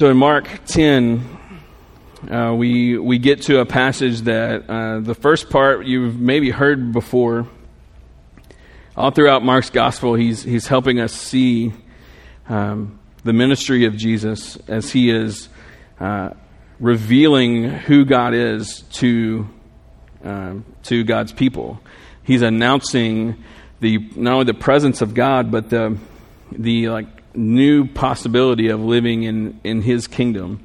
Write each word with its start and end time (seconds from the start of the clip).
So 0.00 0.08
in 0.08 0.16
Mark 0.16 0.48
10, 0.66 1.38
uh, 2.30 2.54
we, 2.56 2.96
we 2.98 3.18
get 3.18 3.42
to 3.42 3.58
a 3.58 3.66
passage 3.66 4.20
that 4.20 4.70
uh, 4.70 5.00
the 5.00 5.16
first 5.16 5.50
part 5.50 5.86
you've 5.86 6.20
maybe 6.20 6.50
heard 6.50 6.92
before. 6.92 7.48
All 8.96 9.10
throughout 9.10 9.42
Mark's 9.42 9.70
gospel, 9.70 10.14
he's, 10.14 10.40
he's 10.40 10.68
helping 10.68 11.00
us 11.00 11.12
see 11.12 11.72
um, 12.48 13.00
the 13.24 13.32
ministry 13.32 13.86
of 13.86 13.96
Jesus 13.96 14.56
as 14.68 14.92
he 14.92 15.10
is 15.10 15.48
uh, 15.98 16.30
revealing 16.78 17.64
who 17.64 18.04
God 18.04 18.34
is 18.34 18.82
to, 18.92 19.48
um, 20.22 20.64
to 20.84 21.02
God's 21.02 21.32
people. 21.32 21.80
He's 22.22 22.42
announcing 22.42 23.42
the, 23.80 23.98
not 24.14 24.34
only 24.34 24.44
the 24.44 24.54
presence 24.54 25.02
of 25.02 25.14
God, 25.14 25.50
but 25.50 25.70
the, 25.70 25.98
the 26.52 26.88
like 26.88 27.17
new 27.38 27.86
possibility 27.86 28.68
of 28.68 28.80
living 28.80 29.22
in, 29.22 29.60
in 29.64 29.80
His 29.82 30.06
kingdom. 30.06 30.64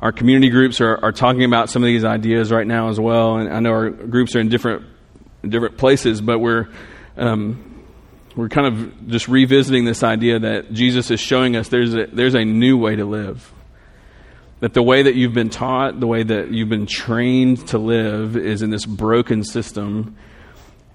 Our 0.00 0.12
community 0.12 0.50
groups 0.50 0.80
are, 0.80 0.96
are 1.02 1.12
talking 1.12 1.44
about 1.44 1.70
some 1.70 1.82
of 1.82 1.86
these 1.86 2.04
ideas 2.04 2.50
right 2.50 2.66
now 2.66 2.88
as 2.88 3.00
well, 3.00 3.36
and 3.36 3.52
I 3.52 3.60
know 3.60 3.70
our 3.70 3.90
groups 3.90 4.36
are 4.36 4.40
in 4.40 4.48
different 4.48 4.84
different 5.48 5.76
places, 5.76 6.20
but 6.20 6.38
we're 6.38 6.68
um, 7.16 7.84
we're 8.36 8.48
kind 8.48 8.66
of 8.66 9.08
just 9.08 9.28
revisiting 9.28 9.84
this 9.84 10.02
idea 10.02 10.38
that 10.38 10.72
Jesus 10.72 11.10
is 11.10 11.20
showing 11.20 11.56
us 11.56 11.68
there's 11.68 11.94
a, 11.94 12.06
there's 12.06 12.34
a 12.34 12.44
new 12.44 12.78
way 12.78 12.96
to 12.96 13.04
live. 13.04 13.52
That 14.60 14.74
the 14.74 14.82
way 14.82 15.02
that 15.02 15.16
you've 15.16 15.34
been 15.34 15.50
taught, 15.50 15.98
the 15.98 16.06
way 16.06 16.22
that 16.22 16.50
you've 16.52 16.68
been 16.68 16.86
trained 16.86 17.66
to 17.68 17.78
live, 17.78 18.36
is 18.36 18.62
in 18.62 18.70
this 18.70 18.86
broken 18.86 19.44
system 19.44 20.16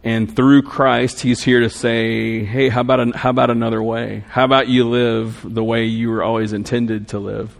and 0.08 0.34
through 0.34 0.62
Christ, 0.62 1.20
He's 1.20 1.44
here 1.44 1.60
to 1.60 1.70
say, 1.70 2.46
hey, 2.46 2.70
how 2.70 2.80
about, 2.80 3.02
an, 3.02 3.12
how 3.12 3.30
about 3.30 3.50
another 3.50 3.84
way? 3.84 4.24
How 4.30 4.46
about 4.46 4.70
you 4.70 4.88
live 4.88 5.42
the 5.44 5.62
way 5.62 5.84
you 5.84 6.10
were 6.10 6.24
always 6.24 6.54
intended 6.54 7.10
to 7.10 7.20
live? 7.20 7.54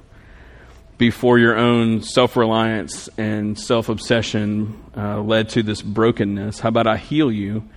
Before 0.98 1.38
your 1.38 1.58
own 1.58 2.04
self 2.04 2.38
reliance 2.38 3.10
and 3.18 3.60
self 3.60 3.90
obsession 3.90 4.82
uh, 4.96 5.20
led 5.20 5.50
to 5.50 5.62
this 5.62 5.82
brokenness. 5.82 6.62
How 6.62 6.70
about 6.70 6.88
I 6.88 6.96
heal 6.96 7.30
you? 7.34 7.68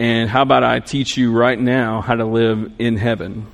And 0.00 0.28
how 0.28 0.42
about 0.42 0.64
I 0.64 0.80
teach 0.80 1.16
you 1.16 1.30
right 1.30 1.58
now 1.58 2.00
how 2.00 2.16
to 2.16 2.24
live 2.24 2.72
in 2.80 2.96
heaven? 2.96 3.46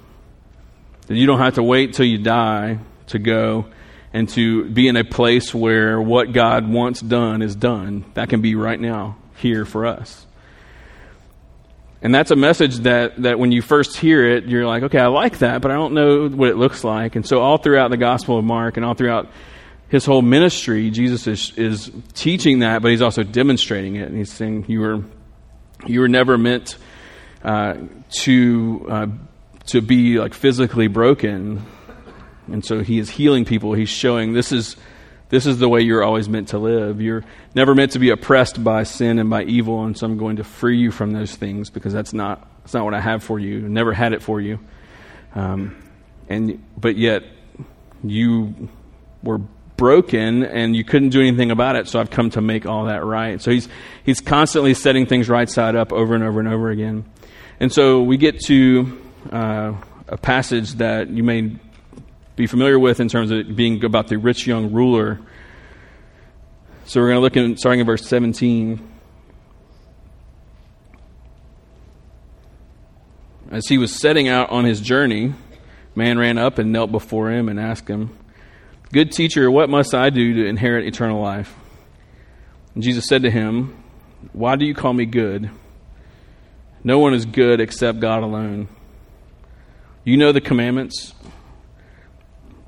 That 1.08 1.16
you 1.16 1.26
don't 1.26 1.40
have 1.40 1.56
to 1.56 1.62
wait 1.62 1.92
till 1.92 2.06
you 2.06 2.16
die 2.16 2.78
to 3.08 3.18
go 3.18 3.66
and 4.14 4.26
to 4.30 4.64
be 4.64 4.88
in 4.88 4.96
a 4.96 5.04
place 5.04 5.54
where 5.54 6.00
what 6.00 6.32
God 6.32 6.66
wants 6.66 7.02
done 7.02 7.42
is 7.42 7.54
done. 7.54 8.06
That 8.14 8.30
can 8.30 8.40
be 8.40 8.54
right 8.54 8.80
now 8.80 9.18
here 9.36 9.64
for 9.64 9.86
us. 9.86 10.26
And 12.02 12.12
that's 12.12 12.32
a 12.32 12.36
message 12.36 12.78
that, 12.78 13.22
that 13.22 13.38
when 13.38 13.52
you 13.52 13.62
first 13.62 13.96
hear 13.96 14.28
it, 14.28 14.46
you're 14.46 14.66
like, 14.66 14.82
okay, 14.82 14.98
I 14.98 15.06
like 15.06 15.38
that, 15.38 15.62
but 15.62 15.70
I 15.70 15.74
don't 15.74 15.94
know 15.94 16.28
what 16.28 16.48
it 16.48 16.56
looks 16.56 16.82
like. 16.82 17.14
And 17.14 17.24
so, 17.24 17.40
all 17.40 17.58
throughout 17.58 17.90
the 17.90 17.96
Gospel 17.96 18.38
of 18.38 18.44
Mark 18.44 18.76
and 18.76 18.84
all 18.84 18.94
throughout 18.94 19.30
his 19.88 20.04
whole 20.04 20.22
ministry, 20.22 20.90
Jesus 20.90 21.28
is, 21.28 21.52
is 21.56 21.92
teaching 22.14 22.58
that, 22.60 22.82
but 22.82 22.90
he's 22.90 23.02
also 23.02 23.22
demonstrating 23.22 23.94
it. 23.94 24.08
And 24.08 24.16
he's 24.16 24.32
saying, 24.32 24.64
you 24.66 24.80
were, 24.80 25.04
you 25.86 26.00
were 26.00 26.08
never 26.08 26.36
meant 26.36 26.76
uh, 27.44 27.74
to, 28.22 28.86
uh, 28.90 29.06
to 29.66 29.80
be 29.80 30.18
like 30.18 30.34
physically 30.34 30.88
broken. 30.88 31.64
And 32.48 32.64
so, 32.64 32.80
he 32.80 32.98
is 32.98 33.10
healing 33.10 33.44
people. 33.44 33.74
He's 33.74 33.90
showing 33.90 34.32
this 34.32 34.50
is 34.50 34.76
this 35.32 35.46
is 35.46 35.58
the 35.58 35.66
way 35.66 35.80
you're 35.80 36.04
always 36.04 36.28
meant 36.28 36.48
to 36.48 36.58
live. 36.58 37.00
You're 37.00 37.24
never 37.54 37.74
meant 37.74 37.92
to 37.92 37.98
be 37.98 38.10
oppressed 38.10 38.62
by 38.62 38.82
sin 38.82 39.18
and 39.18 39.30
by 39.30 39.44
evil, 39.44 39.82
and 39.82 39.96
so 39.96 40.04
I'm 40.04 40.18
going 40.18 40.36
to 40.36 40.44
free 40.44 40.76
you 40.76 40.90
from 40.90 41.12
those 41.12 41.34
things 41.34 41.70
because 41.70 41.94
that's 41.94 42.12
not, 42.12 42.46
that's 42.60 42.74
not 42.74 42.84
what 42.84 42.92
I 42.92 43.00
have 43.00 43.24
for 43.24 43.38
you. 43.38 43.66
Never 43.66 43.94
had 43.94 44.12
it 44.12 44.22
for 44.22 44.42
you. 44.42 44.58
Um, 45.34 45.82
and, 46.28 46.62
but 46.76 46.98
yet, 46.98 47.22
you 48.04 48.68
were 49.22 49.38
broken 49.78 50.44
and 50.44 50.76
you 50.76 50.84
couldn't 50.84 51.08
do 51.08 51.22
anything 51.22 51.50
about 51.50 51.76
it, 51.76 51.88
so 51.88 51.98
I've 51.98 52.10
come 52.10 52.28
to 52.32 52.42
make 52.42 52.66
all 52.66 52.84
that 52.84 53.02
right. 53.02 53.40
So 53.40 53.52
he's, 53.52 53.70
he's 54.04 54.20
constantly 54.20 54.74
setting 54.74 55.06
things 55.06 55.30
right 55.30 55.48
side 55.48 55.76
up 55.76 55.94
over 55.94 56.14
and 56.14 56.22
over 56.22 56.40
and 56.40 56.48
over 56.48 56.68
again. 56.68 57.06
And 57.58 57.72
so 57.72 58.02
we 58.02 58.18
get 58.18 58.38
to 58.48 59.00
uh, 59.32 59.72
a 60.08 60.18
passage 60.18 60.72
that 60.72 61.08
you 61.08 61.22
may 61.22 61.56
be 62.36 62.46
familiar 62.46 62.78
with 62.78 63.00
in 63.00 63.08
terms 63.08 63.30
of 63.30 63.54
being 63.54 63.84
about 63.84 64.08
the 64.08 64.16
rich 64.16 64.46
young 64.46 64.72
ruler. 64.72 65.20
So 66.84 67.00
we're 67.00 67.08
going 67.08 67.16
to 67.16 67.20
look 67.20 67.36
at 67.36 67.58
starting 67.58 67.80
in 67.80 67.86
verse 67.86 68.06
17. 68.06 68.88
As 73.50 73.68
he 73.68 73.76
was 73.76 73.94
setting 73.94 74.28
out 74.28 74.50
on 74.50 74.64
his 74.64 74.80
journey, 74.80 75.34
man 75.94 76.18
ran 76.18 76.38
up 76.38 76.58
and 76.58 76.72
knelt 76.72 76.90
before 76.90 77.30
him 77.30 77.48
and 77.48 77.60
asked 77.60 77.88
him, 77.88 78.16
Good 78.92 79.12
teacher, 79.12 79.50
what 79.50 79.68
must 79.68 79.94
I 79.94 80.10
do 80.10 80.34
to 80.34 80.46
inherit 80.46 80.86
eternal 80.86 81.20
life? 81.20 81.54
And 82.74 82.82
Jesus 82.82 83.06
said 83.06 83.22
to 83.22 83.30
him, 83.30 83.82
Why 84.32 84.56
do 84.56 84.64
you 84.64 84.74
call 84.74 84.92
me 84.94 85.04
good? 85.04 85.50
No 86.82 86.98
one 86.98 87.14
is 87.14 87.26
good 87.26 87.60
except 87.60 88.00
God 88.00 88.22
alone. 88.22 88.68
You 90.04 90.16
know 90.16 90.32
the 90.32 90.40
commandments 90.40 91.14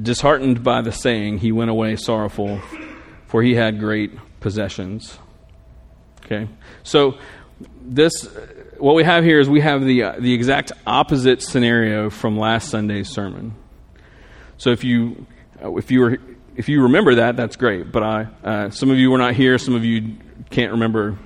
Disheartened 0.00 0.62
by 0.62 0.82
the 0.82 0.92
saying, 0.92 1.38
he 1.38 1.52
went 1.52 1.70
away 1.70 1.96
sorrowful, 1.96 2.60
for 3.26 3.42
he 3.42 3.54
had 3.54 3.78
great 3.78 4.12
possessions. 4.40 5.18
Okay? 6.24 6.48
So, 6.82 7.18
this, 7.80 8.28
what 8.78 8.94
we 8.94 9.04
have 9.04 9.24
here 9.24 9.40
is 9.40 9.48
we 9.48 9.60
have 9.60 9.84
the, 9.84 10.02
uh, 10.02 10.16
the 10.18 10.34
exact 10.34 10.72
opposite 10.86 11.40
scenario 11.42 12.10
from 12.10 12.38
last 12.38 12.68
Sunday's 12.68 13.08
sermon. 13.08 13.54
So, 14.58 14.70
if 14.70 14.84
you, 14.84 15.26
uh, 15.62 15.74
if 15.76 15.90
you 15.90 16.00
were, 16.00 16.18
if 16.56 16.68
you 16.68 16.82
remember 16.82 17.16
that, 17.16 17.36
that's 17.36 17.56
great. 17.56 17.92
But 17.92 18.02
I, 18.02 18.26
uh, 18.44 18.70
some 18.70 18.90
of 18.90 18.98
you 18.98 19.10
were 19.10 19.18
not 19.18 19.34
here, 19.34 19.58
some 19.58 19.74
of 19.74 19.84
you 19.84 20.16
can't 20.50 20.72
remember 20.72 21.18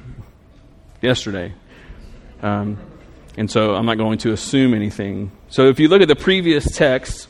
yesterday. 1.00 1.54
Um, 2.42 2.78
and 3.36 3.50
so 3.50 3.74
I'm 3.74 3.86
not 3.86 3.96
going 3.96 4.18
to 4.18 4.32
assume 4.32 4.74
anything. 4.74 5.30
So 5.48 5.68
if 5.68 5.78
you 5.78 5.88
look 5.88 6.02
at 6.02 6.08
the 6.08 6.16
previous 6.16 6.70
text, 6.76 7.28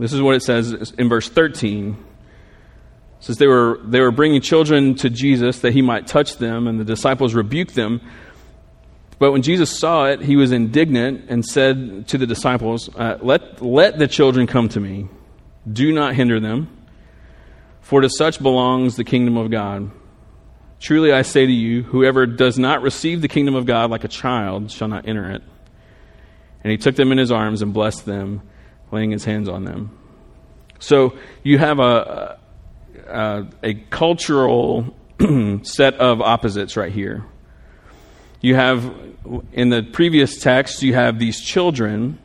this 0.00 0.14
is 0.14 0.22
what 0.22 0.34
it 0.34 0.42
says 0.42 0.92
in 0.96 1.08
verse 1.08 1.28
13. 1.28 1.90
It 1.90 3.24
says 3.24 3.36
they 3.36 3.46
were, 3.46 3.78
they 3.84 4.00
were 4.00 4.10
bringing 4.10 4.40
children 4.40 4.94
to 4.96 5.10
Jesus 5.10 5.58
that 5.60 5.72
he 5.72 5.82
might 5.82 6.06
touch 6.06 6.38
them, 6.38 6.66
and 6.66 6.80
the 6.80 6.84
disciples 6.84 7.34
rebuked 7.34 7.74
them. 7.74 8.00
But 9.18 9.32
when 9.32 9.42
Jesus 9.42 9.78
saw 9.78 10.06
it, 10.06 10.22
he 10.22 10.36
was 10.36 10.52
indignant 10.52 11.26
and 11.28 11.44
said 11.44 12.08
to 12.08 12.16
the 12.16 12.26
disciples, 12.26 12.88
uh, 12.96 13.18
let, 13.20 13.60
let 13.60 13.98
the 13.98 14.08
children 14.08 14.46
come 14.46 14.70
to 14.70 14.80
me. 14.80 15.08
Do 15.70 15.92
not 15.92 16.14
hinder 16.14 16.40
them, 16.40 16.74
for 17.82 18.00
to 18.00 18.08
such 18.08 18.42
belongs 18.42 18.96
the 18.96 19.04
kingdom 19.04 19.36
of 19.36 19.50
God. 19.50 19.90
Truly 20.78 21.12
I 21.12 21.20
say 21.20 21.44
to 21.44 21.52
you, 21.52 21.82
whoever 21.82 22.24
does 22.24 22.58
not 22.58 22.80
receive 22.80 23.20
the 23.20 23.28
kingdom 23.28 23.54
of 23.54 23.66
God 23.66 23.90
like 23.90 24.04
a 24.04 24.08
child 24.08 24.70
shall 24.70 24.88
not 24.88 25.06
enter 25.06 25.30
it. 25.30 25.42
And 26.64 26.70
he 26.70 26.78
took 26.78 26.96
them 26.96 27.12
in 27.12 27.18
his 27.18 27.30
arms 27.30 27.60
and 27.60 27.74
blessed 27.74 28.06
them 28.06 28.40
laying 28.90 29.10
his 29.10 29.24
hands 29.24 29.48
on 29.48 29.64
them. 29.64 29.96
So 30.78 31.18
you 31.42 31.58
have 31.58 31.78
a, 31.78 32.38
a, 33.06 33.46
a 33.62 33.74
cultural 33.74 34.96
set 35.62 35.94
of 35.94 36.20
opposites 36.20 36.76
right 36.76 36.92
here. 36.92 37.24
You 38.40 38.54
have, 38.54 38.90
in 39.52 39.68
the 39.68 39.82
previous 39.82 40.40
text, 40.40 40.82
you 40.82 40.94
have 40.94 41.18
these 41.18 41.40
children 41.40 42.18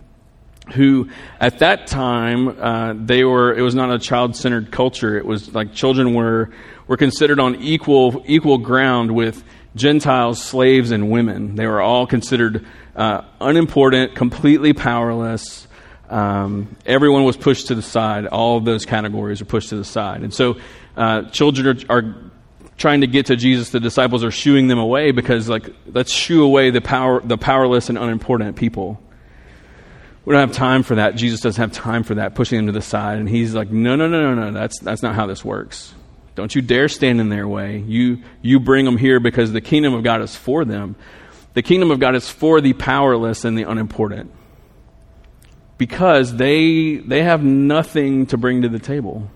who, 0.73 1.09
at 1.39 1.59
that 1.59 1.87
time, 1.87 2.47
uh, 2.47 2.93
they 2.95 3.23
were, 3.23 3.53
it 3.53 3.61
was 3.61 3.75
not 3.75 3.93
a 3.93 3.99
child 3.99 4.35
centered 4.35 4.71
culture. 4.71 5.17
It 5.17 5.25
was 5.25 5.53
like 5.53 5.73
children 5.73 6.13
were, 6.13 6.51
were 6.87 6.97
considered 6.97 7.39
on 7.39 7.55
equal, 7.55 8.23
equal 8.25 8.57
ground 8.57 9.11
with 9.13 9.43
Gentiles, 9.75 10.41
slaves, 10.41 10.91
and 10.91 11.11
women. 11.11 11.55
They 11.55 11.67
were 11.67 11.81
all 11.81 12.07
considered 12.07 12.65
uh, 12.95 13.23
unimportant, 13.41 14.15
completely 14.15 14.73
powerless, 14.73 15.67
um, 16.09 16.75
everyone 16.85 17.23
was 17.23 17.37
pushed 17.37 17.67
to 17.67 17.75
the 17.75 17.81
side. 17.81 18.27
All 18.27 18.57
of 18.57 18.65
those 18.65 18.85
categories 18.85 19.41
are 19.41 19.45
pushed 19.45 19.69
to 19.69 19.75
the 19.75 19.83
side. 19.83 20.21
And 20.21 20.33
so 20.33 20.57
uh, 20.95 21.23
children 21.29 21.83
are, 21.89 21.97
are, 21.97 22.15
trying 22.77 23.01
to 23.01 23.07
get 23.07 23.27
to 23.27 23.35
Jesus. 23.35 23.69
The 23.69 23.79
disciples 23.79 24.23
are 24.23 24.31
shooing 24.31 24.67
them 24.67 24.79
away 24.79 25.11
because, 25.11 25.47
like, 25.47 25.69
let's 25.87 26.11
shoo 26.11 26.43
away 26.43 26.71
the, 26.71 26.81
power, 26.81 27.21
the 27.21 27.37
powerless 27.37 27.89
and 27.89 27.97
unimportant 27.97 28.57
people. 28.57 29.01
we 30.25 30.33
don't 30.33 30.47
have 30.47 30.55
time 30.55 30.83
for 30.83 30.95
that. 30.95 31.15
Jesus 31.15 31.39
doesn't 31.39 31.61
have 31.61 31.71
time 31.71 32.03
for 32.03 32.15
that, 32.15 32.35
pushing 32.35 32.57
them 32.57 32.65
to 32.67 32.71
the 32.73 32.81
side. 32.81 33.19
And 33.19 33.29
he's 33.29 33.55
like, 33.55 33.71
no, 33.71 33.95
no, 33.95 34.07
no, 34.07 34.35
no, 34.35 34.49
no, 34.49 34.51
that's, 34.51 34.79
that's 34.79 35.01
not 35.01 35.15
how 35.15 35.25
this 35.25 35.43
works. 35.45 35.93
Don't 36.35 36.53
you 36.53 36.61
dare 36.61 36.89
stand 36.89 37.21
in 37.21 37.29
their 37.29 37.47
way. 37.47 37.77
You, 37.77 38.21
you 38.41 38.59
bring 38.59 38.83
them 38.83 38.97
here 38.97 39.21
because 39.21 39.53
the 39.53 39.61
kingdom 39.61 39.93
of 39.93 40.03
God 40.03 40.21
is 40.21 40.35
for 40.35 40.65
them. 40.65 40.97
The 41.53 41.61
kingdom 41.61 41.91
of 41.91 42.01
God 42.01 42.15
is 42.15 42.29
for 42.29 42.59
the 42.59 42.73
powerless 42.73 43.45
and 43.45 43.57
the 43.57 43.63
unimportant. 43.63 44.31
Because 45.77 46.35
they, 46.35 46.95
they 46.95 47.23
have 47.23 47.43
nothing 47.43 48.27
to 48.27 48.37
bring 48.37 48.61
to 48.61 48.69
the 48.69 48.79
table. 48.79 49.29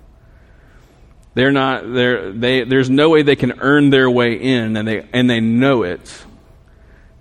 They're 1.33 1.51
not, 1.51 1.91
they're, 1.93 2.31
they, 2.31 2.63
there's 2.63 2.89
no 2.89 3.09
way 3.09 3.23
they 3.23 3.35
can 3.35 3.59
earn 3.59 3.89
their 3.89 4.09
way 4.09 4.33
in, 4.33 4.77
and 4.77 4.87
they, 4.87 5.07
and 5.13 5.29
they 5.29 5.39
know 5.39 5.83
it. 5.83 6.23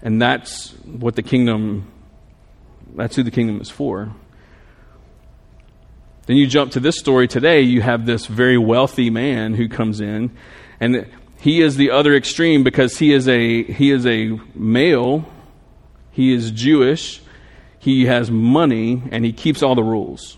And 0.03 0.23
that's 0.23 0.71
what 0.85 1.17
the 1.17 1.23
kingdom 1.23 1.87
that's 2.99 3.15
who 3.15 3.23
the 3.23 3.31
kingdom 3.31 3.61
is 3.61 3.71
for. 3.71 4.13
Then 6.27 6.37
you 6.37 6.47
jump 6.47 6.73
to 6.73 6.81
this 6.81 6.99
story 6.99 7.29
today, 7.29 7.63
you 7.63 7.81
have 7.81 8.05
this 8.05 8.27
very 8.27 8.59
wealthy 8.59 9.09
man 9.09 9.55
who 9.55 9.69
comes 9.69 10.01
in, 10.01 10.37
and 10.81 11.07
he 11.41 11.63
is 11.63 11.77
the 11.77 11.93
other 11.93 12.15
extreme 12.15 12.65
because 12.65 12.99
he 12.99 13.13
is 13.13 13.29
a 13.29 13.63
he 13.63 13.91
is 13.91 14.05
a 14.05 14.39
male, 14.55 15.25
he 16.11 16.35
is 16.35 16.51
Jewish, 16.51 17.23
he 17.89 18.07
has 18.07 18.31
money, 18.31 19.03
and 19.11 19.25
he 19.25 19.33
keeps 19.33 19.63
all 19.63 19.75
the 19.75 19.83
rules. 19.83 20.37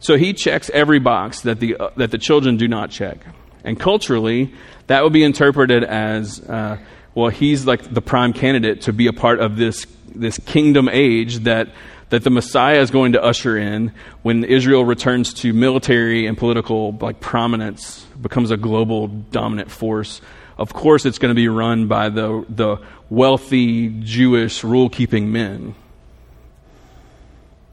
So 0.00 0.16
he 0.16 0.32
checks 0.32 0.70
every 0.70 0.98
box 0.98 1.42
that 1.42 1.60
the 1.60 1.76
uh, 1.76 1.90
that 1.96 2.10
the 2.10 2.18
children 2.18 2.56
do 2.56 2.68
not 2.68 2.90
check, 2.90 3.18
and 3.64 3.78
culturally, 3.78 4.52
that 4.88 5.02
would 5.04 5.12
be 5.12 5.22
interpreted 5.22 5.84
as 5.84 6.40
uh, 6.40 6.78
well. 7.14 7.30
He's 7.30 7.66
like 7.66 7.94
the 7.94 8.02
prime 8.02 8.32
candidate 8.32 8.82
to 8.82 8.92
be 8.92 9.06
a 9.06 9.12
part 9.12 9.40
of 9.40 9.56
this 9.56 9.86
this 10.14 10.38
kingdom 10.40 10.88
age 10.90 11.38
that, 11.40 11.68
that 12.08 12.24
the 12.24 12.30
Messiah 12.30 12.80
is 12.80 12.90
going 12.90 13.12
to 13.12 13.22
usher 13.22 13.56
in 13.56 13.92
when 14.22 14.44
Israel 14.44 14.84
returns 14.84 15.34
to 15.34 15.52
military 15.52 16.26
and 16.26 16.36
political 16.36 16.92
like 16.92 17.20
prominence, 17.20 18.04
becomes 18.20 18.50
a 18.50 18.56
global 18.56 19.08
dominant 19.08 19.70
force. 19.70 20.20
Of 20.58 20.72
course, 20.72 21.04
it's 21.04 21.18
going 21.18 21.30
to 21.30 21.36
be 21.36 21.48
run 21.48 21.86
by 21.86 22.08
the, 22.08 22.44
the 22.48 22.78
wealthy 23.10 23.88
Jewish 24.00 24.64
rule 24.64 24.88
keeping 24.88 25.30
men. 25.30 25.74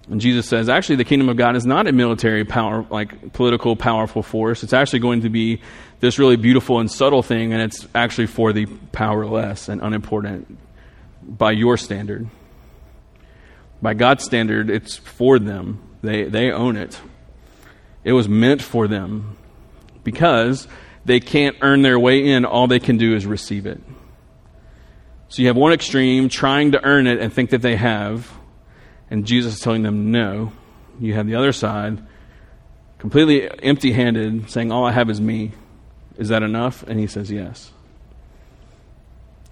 And 0.09 0.19
Jesus 0.19 0.47
says, 0.47 0.67
actually, 0.67 0.97
the 0.97 1.05
kingdom 1.05 1.29
of 1.29 1.37
God 1.37 1.55
is 1.55 1.65
not 1.65 1.87
a 1.87 1.93
military 1.93 2.43
power, 2.43 2.85
like 2.89 3.31
political, 3.33 3.75
powerful 3.75 4.21
force. 4.21 4.63
It's 4.63 4.73
actually 4.73 4.99
going 4.99 5.21
to 5.21 5.29
be 5.29 5.61
this 6.01 6.19
really 6.19 6.35
beautiful 6.35 6.79
and 6.79 6.91
subtle 6.91 7.23
thing, 7.23 7.53
and 7.53 7.61
it's 7.61 7.87
actually 7.95 8.27
for 8.27 8.51
the 8.51 8.65
powerless 8.91 9.69
and 9.69 9.81
unimportant 9.81 10.57
by 11.25 11.51
your 11.51 11.77
standard. 11.77 12.27
By 13.81 13.93
God's 13.93 14.25
standard, 14.25 14.69
it's 14.69 14.97
for 14.97 15.39
them. 15.39 15.81
They, 16.01 16.23
they 16.23 16.51
own 16.51 16.75
it. 16.75 16.99
It 18.03 18.11
was 18.11 18.27
meant 18.27 18.61
for 18.61 18.89
them 18.89 19.37
because 20.03 20.67
they 21.05 21.21
can't 21.21 21.55
earn 21.61 21.81
their 21.81 21.97
way 21.97 22.27
in. 22.27 22.43
All 22.43 22.67
they 22.67 22.79
can 22.79 22.97
do 22.97 23.15
is 23.15 23.25
receive 23.25 23.65
it. 23.65 23.81
So 25.29 25.41
you 25.41 25.47
have 25.47 25.57
one 25.57 25.71
extreme 25.73 26.27
trying 26.29 26.73
to 26.73 26.83
earn 26.83 27.07
it 27.07 27.19
and 27.19 27.31
think 27.31 27.51
that 27.51 27.61
they 27.61 27.77
have, 27.77 28.29
and 29.13 29.27
Jesus 29.27 29.53
is 29.53 29.59
telling 29.59 29.83
them 29.83 30.09
no. 30.09 30.51
You 30.99 31.13
have 31.13 31.27
the 31.27 31.35
other 31.35 31.51
side 31.51 32.01
completely 32.97 33.47
empty 33.61 33.91
handed 33.91 34.49
saying, 34.49 34.71
All 34.71 34.85
I 34.85 34.91
have 34.91 35.07
is 35.11 35.21
me. 35.21 35.51
Is 36.17 36.29
that 36.29 36.41
enough? 36.41 36.81
And 36.81 36.99
he 36.99 37.05
says, 37.05 37.29
Yes. 37.29 37.71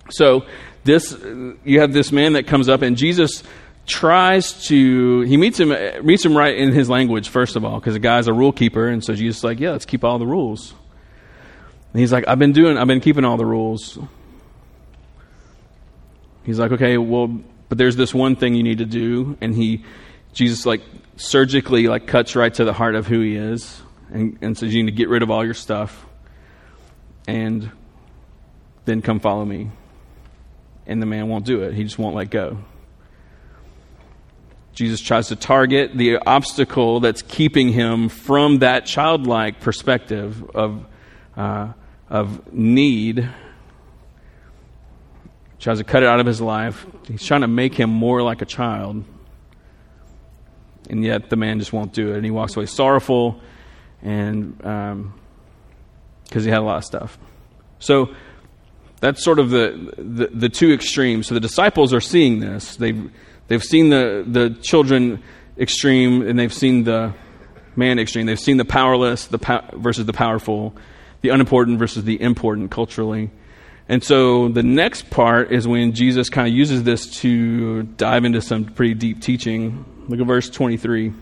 So 0.09 0.47
this 0.83 1.15
you 1.63 1.79
have 1.79 1.93
this 1.93 2.11
man 2.11 2.33
that 2.33 2.47
comes 2.47 2.69
up 2.69 2.81
and 2.81 2.97
Jesus 2.97 3.43
tries 3.85 4.65
to 4.65 5.21
he 5.21 5.37
meets 5.37 5.59
him 5.59 5.69
meets 6.03 6.25
him 6.25 6.35
right 6.35 6.57
in 6.57 6.71
his 6.71 6.89
language 6.89 7.29
first 7.29 7.55
of 7.55 7.63
all 7.63 7.79
because 7.79 7.93
the 7.93 7.99
guy's 7.99 8.27
a 8.27 8.33
rule 8.33 8.51
keeper 8.51 8.87
and 8.87 9.03
so 9.03 9.13
Jesus 9.13 9.39
is 9.39 9.43
like 9.43 9.59
yeah 9.59 9.71
let's 9.71 9.85
keep 9.85 10.03
all 10.03 10.17
the 10.17 10.25
rules 10.25 10.73
and 11.93 11.99
he's 11.99 12.11
like 12.11 12.27
I've 12.27 12.39
been 12.39 12.51
doing 12.51 12.77
I've 12.77 12.87
been 12.87 12.99
keeping 12.99 13.25
all 13.25 13.37
the 13.37 13.45
rules 13.45 13.99
he's 16.45 16.57
like 16.57 16.71
okay 16.71 16.97
well 16.97 17.41
but 17.71 17.77
there's 17.77 17.95
this 17.95 18.13
one 18.13 18.35
thing 18.35 18.53
you 18.53 18.63
need 18.63 18.79
to 18.79 18.85
do 18.85 19.37
and 19.39 19.55
he 19.55 19.81
Jesus 20.33 20.65
like 20.65 20.81
surgically 21.15 21.87
like 21.87 22.05
cuts 22.05 22.35
right 22.35 22.53
to 22.55 22.65
the 22.65 22.73
heart 22.73 22.95
of 22.95 23.07
who 23.07 23.21
he 23.21 23.37
is 23.37 23.81
and, 24.11 24.37
and 24.41 24.57
says 24.57 24.75
you 24.75 24.83
need 24.83 24.91
to 24.91 24.97
get 24.97 25.07
rid 25.07 25.23
of 25.23 25.31
all 25.31 25.45
your 25.45 25.53
stuff 25.53 26.05
and 27.29 27.71
then 28.83 29.01
come 29.01 29.21
follow 29.21 29.45
me 29.45 29.71
and 30.85 31.01
the 31.01 31.05
man 31.05 31.29
won't 31.29 31.45
do 31.45 31.61
it. 31.61 31.73
He 31.73 31.85
just 31.85 31.97
won't 31.97 32.13
let 32.13 32.29
go. 32.29 32.57
Jesus 34.73 34.99
tries 34.99 35.29
to 35.29 35.37
target 35.37 35.95
the 35.95 36.17
obstacle 36.17 36.99
that's 36.99 37.21
keeping 37.21 37.71
him 37.71 38.09
from 38.09 38.59
that 38.59 38.85
childlike 38.85 39.61
perspective 39.61 40.43
of, 40.53 40.85
uh, 41.37 41.71
of 42.09 42.51
need. 42.51 43.29
Tries 45.61 45.77
to 45.77 45.83
cut 45.83 46.01
it 46.01 46.09
out 46.09 46.19
of 46.19 46.25
his 46.25 46.41
life. 46.41 46.87
He's 47.07 47.23
trying 47.23 47.41
to 47.41 47.47
make 47.47 47.75
him 47.75 47.91
more 47.91 48.23
like 48.23 48.41
a 48.41 48.45
child. 48.45 49.03
And 50.89 51.03
yet 51.03 51.29
the 51.29 51.35
man 51.35 51.59
just 51.59 51.71
won't 51.71 51.93
do 51.93 52.11
it. 52.11 52.15
And 52.15 52.25
he 52.25 52.31
walks 52.31 52.57
away 52.57 52.65
sorrowful 52.65 53.39
and 54.01 54.57
because 54.57 54.91
um, 54.93 55.13
he 56.33 56.49
had 56.49 56.57
a 56.57 56.63
lot 56.63 56.77
of 56.77 56.85
stuff. 56.85 57.19
So 57.77 58.15
that's 59.01 59.23
sort 59.23 59.37
of 59.37 59.51
the, 59.51 59.93
the, 59.99 60.27
the, 60.33 60.49
two 60.49 60.73
extremes. 60.73 61.27
So 61.27 61.35
the 61.35 61.39
disciples 61.39 61.93
are 61.93 62.01
seeing 62.01 62.39
this. 62.39 62.75
They've, 62.77 63.11
they've 63.47 63.63
seen 63.63 63.89
the, 63.89 64.25
the 64.25 64.57
children 64.63 65.21
extreme 65.59 66.23
and 66.27 66.39
they've 66.39 66.51
seen 66.51 66.85
the 66.85 67.13
man 67.75 67.99
extreme. 67.99 68.25
They've 68.25 68.39
seen 68.39 68.57
the 68.57 68.65
powerless 68.65 69.27
the 69.27 69.37
pow- 69.37 69.69
versus 69.73 70.07
the 70.07 70.13
powerful, 70.13 70.75
the 71.21 71.29
unimportant 71.29 71.77
versus 71.77 72.03
the 72.03 72.19
important 72.19 72.71
culturally. 72.71 73.29
And 73.89 74.03
so 74.03 74.47
the 74.47 74.63
next 74.63 75.09
part 75.09 75.51
is 75.51 75.67
when 75.67 75.93
Jesus 75.93 76.29
kind 76.29 76.47
of 76.47 76.53
uses 76.53 76.83
this 76.83 77.19
to 77.21 77.83
dive 77.83 78.25
into 78.25 78.41
some 78.41 78.65
pretty 78.65 78.93
deep 78.93 79.21
teaching. 79.21 79.85
Look 80.07 80.19
at 80.19 80.27
verse 80.27 80.49
23. 80.49 81.13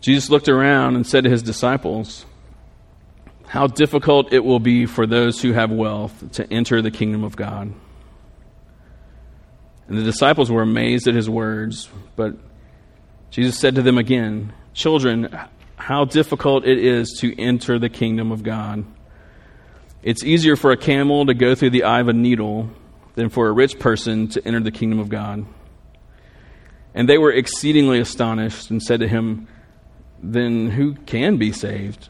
Jesus 0.00 0.30
looked 0.30 0.48
around 0.48 0.96
and 0.96 1.06
said 1.06 1.24
to 1.24 1.30
his 1.30 1.42
disciples, 1.42 2.24
how 3.48 3.66
difficult 3.66 4.32
it 4.32 4.44
will 4.44 4.60
be 4.60 4.84
for 4.84 5.06
those 5.06 5.40
who 5.40 5.52
have 5.52 5.70
wealth 5.70 6.32
to 6.32 6.52
enter 6.52 6.82
the 6.82 6.90
kingdom 6.90 7.24
of 7.24 7.34
God. 7.34 7.72
And 9.88 9.98
the 9.98 10.02
disciples 10.02 10.50
were 10.50 10.60
amazed 10.60 11.08
at 11.08 11.14
his 11.14 11.30
words, 11.30 11.88
but 12.14 12.34
Jesus 13.30 13.58
said 13.58 13.74
to 13.76 13.82
them 13.82 13.96
again, 13.96 14.52
Children, 14.74 15.34
how 15.78 16.04
difficult 16.04 16.66
it 16.66 16.78
is 16.78 17.18
to 17.20 17.40
enter 17.40 17.78
the 17.78 17.88
kingdom 17.88 18.32
of 18.32 18.42
God. 18.42 18.84
It's 20.02 20.24
easier 20.24 20.56
for 20.56 20.72
a 20.72 20.76
camel 20.76 21.26
to 21.26 21.34
go 21.34 21.54
through 21.54 21.70
the 21.70 21.84
eye 21.84 22.00
of 22.00 22.08
a 22.08 22.12
needle 22.12 22.70
than 23.14 23.30
for 23.30 23.48
a 23.48 23.52
rich 23.52 23.78
person 23.78 24.28
to 24.28 24.46
enter 24.46 24.60
the 24.60 24.70
kingdom 24.70 24.98
of 24.98 25.08
God. 25.08 25.46
And 26.94 27.08
they 27.08 27.18
were 27.18 27.32
exceedingly 27.32 28.00
astonished 28.00 28.70
and 28.70 28.82
said 28.82 29.00
to 29.00 29.08
him, 29.08 29.48
Then 30.22 30.70
who 30.70 30.94
can 30.94 31.36
be 31.36 31.52
saved? 31.52 32.08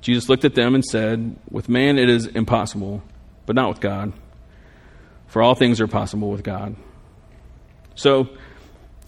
Jesus 0.00 0.28
looked 0.28 0.44
at 0.44 0.54
them 0.54 0.74
and 0.74 0.84
said, 0.84 1.36
With 1.50 1.68
man 1.68 1.98
it 1.98 2.08
is 2.08 2.26
impossible, 2.26 3.02
but 3.46 3.56
not 3.56 3.68
with 3.68 3.80
God. 3.80 4.12
For 5.26 5.42
all 5.42 5.54
things 5.54 5.80
are 5.80 5.88
possible 5.88 6.30
with 6.30 6.42
God. 6.42 6.76
So, 7.94 8.30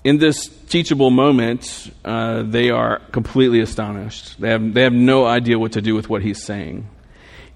in 0.05 0.19
this 0.19 0.49
teachable 0.69 1.11
moment, 1.11 1.93
uh, 2.05 2.43
they 2.43 2.71
are 2.71 2.99
completely 3.13 3.61
astonished. 3.61 4.41
They 4.41 4.51
have, 4.51 4.75
they 4.75 4.83
have 4.83 4.93
no 4.93 5.25
idea 5.25 5.59
what 5.59 5.73
to 5.73 5.81
do 5.81 5.95
with 5.95 6.09
what 6.09 6.23
he's 6.23 6.43
saying. 6.43 6.89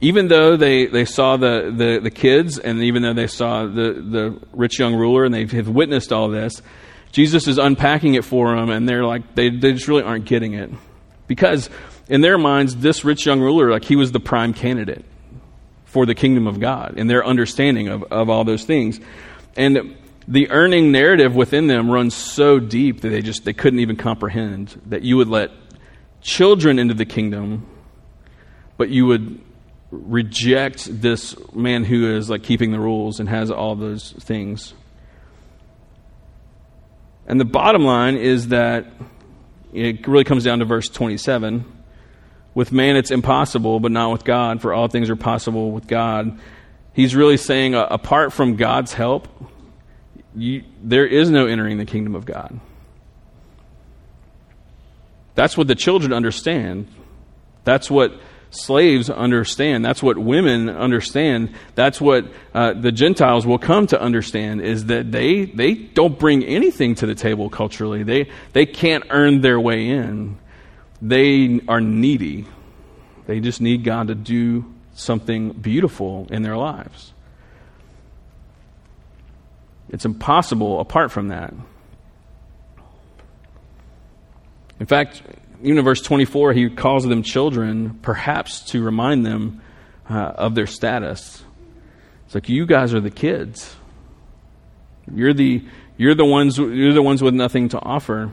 Even 0.00 0.28
though 0.28 0.56
they, 0.56 0.86
they 0.86 1.04
saw 1.06 1.36
the, 1.36 1.72
the, 1.74 2.00
the 2.02 2.10
kids, 2.10 2.58
and 2.58 2.82
even 2.82 3.02
though 3.02 3.14
they 3.14 3.26
saw 3.26 3.64
the, 3.64 3.92
the 3.92 4.40
rich 4.52 4.78
young 4.78 4.94
ruler, 4.94 5.24
and 5.24 5.34
they 5.34 5.46
have 5.46 5.68
witnessed 5.68 6.12
all 6.12 6.28
this, 6.28 6.62
Jesus 7.12 7.48
is 7.48 7.58
unpacking 7.58 8.14
it 8.14 8.24
for 8.24 8.54
them, 8.54 8.70
and 8.70 8.88
they're 8.88 9.04
like, 9.04 9.34
they, 9.34 9.48
they 9.48 9.72
just 9.72 9.88
really 9.88 10.02
aren't 10.02 10.26
getting 10.26 10.52
it. 10.52 10.70
Because 11.26 11.70
in 12.08 12.20
their 12.20 12.38
minds, 12.38 12.76
this 12.76 13.04
rich 13.04 13.26
young 13.26 13.40
ruler, 13.40 13.70
like 13.70 13.84
he 13.84 13.96
was 13.96 14.12
the 14.12 14.20
prime 14.20 14.52
candidate 14.52 15.04
for 15.86 16.04
the 16.04 16.14
kingdom 16.14 16.46
of 16.46 16.60
God 16.60 16.94
in 16.98 17.06
their 17.06 17.24
understanding 17.24 17.88
of, 17.88 18.04
of 18.04 18.28
all 18.28 18.44
those 18.44 18.64
things. 18.64 19.00
And 19.56 19.96
the 20.28 20.50
earning 20.50 20.90
narrative 20.90 21.35
within 21.37 21.66
them 21.66 21.90
runs 21.90 22.14
so 22.14 22.59
deep 22.59 23.02
that 23.02 23.11
they 23.11 23.23
just 23.23 23.45
they 23.45 23.52
couldn't 23.52 23.80
even 23.80 23.97
comprehend 23.97 24.80
that 24.87 25.02
you 25.02 25.16
would 25.16 25.28
let 25.28 25.50
children 26.21 26.78
into 26.78 26.95
the 26.95 27.04
kingdom, 27.04 27.66
but 28.76 28.88
you 28.88 29.06
would 29.06 29.40
reject 29.90 30.88
this 31.00 31.37
man 31.54 31.85
who 31.85 32.14
is 32.16 32.28
like 32.28 32.42
keeping 32.42 32.73
the 32.73 32.80
rules 32.80 33.21
and 33.21 33.28
has 33.28 33.50
all 33.50 33.76
those 33.76 34.12
things. 34.12 34.75
And 37.28 37.40
the 37.40 37.45
bottom 37.45 37.85
line 37.85 38.16
is 38.16 38.49
that 38.49 38.87
it 39.73 40.06
really 40.06 40.25
comes 40.25 40.45
down 40.45 40.59
to 40.61 40.64
verse 40.64 40.88
27 40.88 41.64
with 42.54 42.73
man, 42.73 42.97
it's 42.97 43.11
impossible, 43.11 43.80
but 43.80 43.92
not 43.92 44.12
with 44.12 44.25
God, 44.25 44.62
for 44.62 44.73
all 44.73 44.88
things 44.88 45.11
are 45.11 45.16
possible 45.16 45.73
with 45.73 45.87
God. 45.87 46.40
he's 46.95 47.14
really 47.14 47.37
saying, 47.37 47.75
uh, 47.75 47.87
apart 47.90 48.33
from 48.33 48.56
God's 48.56 48.95
help, 48.95 49.28
you, 50.37 50.64
there 50.83 51.07
is 51.07 51.31
no 51.31 51.47
entering 51.47 51.78
the 51.78 51.85
kingdom 51.85 52.14
of 52.14 52.26
God. 52.26 52.61
That's 55.35 55.57
what 55.57 55.69
the 55.69 55.75
children 55.75 56.12
understand. 56.12 56.88
That's 57.64 57.90
what 57.90 58.12
slaves 58.50 59.11
understand. 59.11 59.85
That's 59.85 60.02
what 60.02 60.19
women 60.19 60.69
understand. 60.69 61.55
That's 61.75 62.00
what 62.00 62.26
uh, 62.55 62.73
the 62.75 62.93
Gentiles 62.93 63.47
will 63.47 63.59
come 63.59 63.87
to 63.88 64.00
understand 64.00 64.62
is 64.62 64.87
that 64.87 65.11
they, 65.11 65.45
they 65.47 65.75
don't 65.75 66.19
bring 66.19 66.45
anything 66.45 66.95
to 66.97 67.07
the 67.07 67.14
table 67.14 67.50
culturally. 67.50 68.02
They, 68.02 68.31
they 68.52 68.66
can't 68.66 69.05
earn 69.11 69.40
their 69.40 69.61
way 69.61 69.88
in. 69.88 70.38
They 71.02 71.61
are 71.69 71.81
needy. 71.81 72.47
They 73.26 73.40
just 73.40 73.61
need 73.61 73.85
God 73.85 74.09
to 74.09 74.14
do 74.14 74.64
something 74.95 75.52
beautiful 75.52 76.26
in 76.31 76.43
their 76.43 76.57
lives. 76.57 77.12
It's 79.90 80.05
impossible 80.05 80.81
apart 80.81 81.12
from 81.12 81.28
that. 81.28 81.55
In 84.78 84.87
fact, 84.87 85.23
in 85.62 85.81
verse 85.83 86.02
24, 86.02 86.52
he 86.52 86.71
calls 86.71 87.05
them 87.05 87.23
children, 87.23 87.99
perhaps 88.02 88.61
to 88.71 88.83
remind 88.83 89.25
them 89.25 89.62
uh, 90.09 90.14
of 90.14 90.55
their 90.55 90.66
status. 90.66 91.43
It's 92.26 92.35
like, 92.35 92.49
you 92.49 92.66
guys 92.66 92.93
are 92.93 93.00
the 93.00 93.11
kids. 93.11 93.75
You're 95.12 95.33
the, 95.33 95.64
you're, 95.97 96.14
the 96.14 96.25
ones, 96.25 96.59
you're 96.59 96.93
the 96.93 97.02
ones 97.02 97.23
with 97.23 97.35
nothing 97.35 97.71
to 97.71 97.81
offer. 97.81 98.31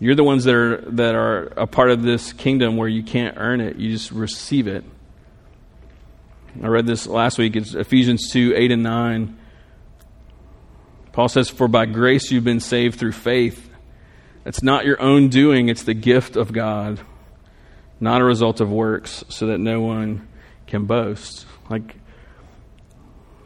You're 0.00 0.16
the 0.16 0.24
ones 0.24 0.44
that 0.44 0.54
are, 0.54 0.76
that 0.92 1.14
are 1.14 1.46
a 1.56 1.66
part 1.66 1.90
of 1.90 2.02
this 2.02 2.32
kingdom 2.32 2.76
where 2.76 2.88
you 2.88 3.02
can't 3.02 3.36
earn 3.38 3.60
it, 3.60 3.76
you 3.76 3.92
just 3.92 4.10
receive 4.10 4.66
it. 4.66 4.84
I 6.62 6.66
read 6.66 6.86
this 6.86 7.06
last 7.06 7.38
week. 7.38 7.56
It's 7.56 7.74
Ephesians 7.74 8.30
2 8.30 8.54
8 8.56 8.72
and 8.72 8.82
9. 8.82 9.38
Paul 11.14 11.28
says, 11.28 11.48
For 11.48 11.68
by 11.68 11.86
grace 11.86 12.32
you've 12.32 12.42
been 12.42 12.58
saved 12.58 12.98
through 12.98 13.12
faith. 13.12 13.70
It's 14.44 14.64
not 14.64 14.84
your 14.84 15.00
own 15.00 15.28
doing, 15.28 15.68
it's 15.68 15.84
the 15.84 15.94
gift 15.94 16.34
of 16.34 16.52
God, 16.52 17.00
not 18.00 18.20
a 18.20 18.24
result 18.24 18.60
of 18.60 18.70
works, 18.70 19.24
so 19.28 19.46
that 19.46 19.58
no 19.58 19.80
one 19.80 20.26
can 20.66 20.86
boast. 20.86 21.46
Like, 21.70 21.94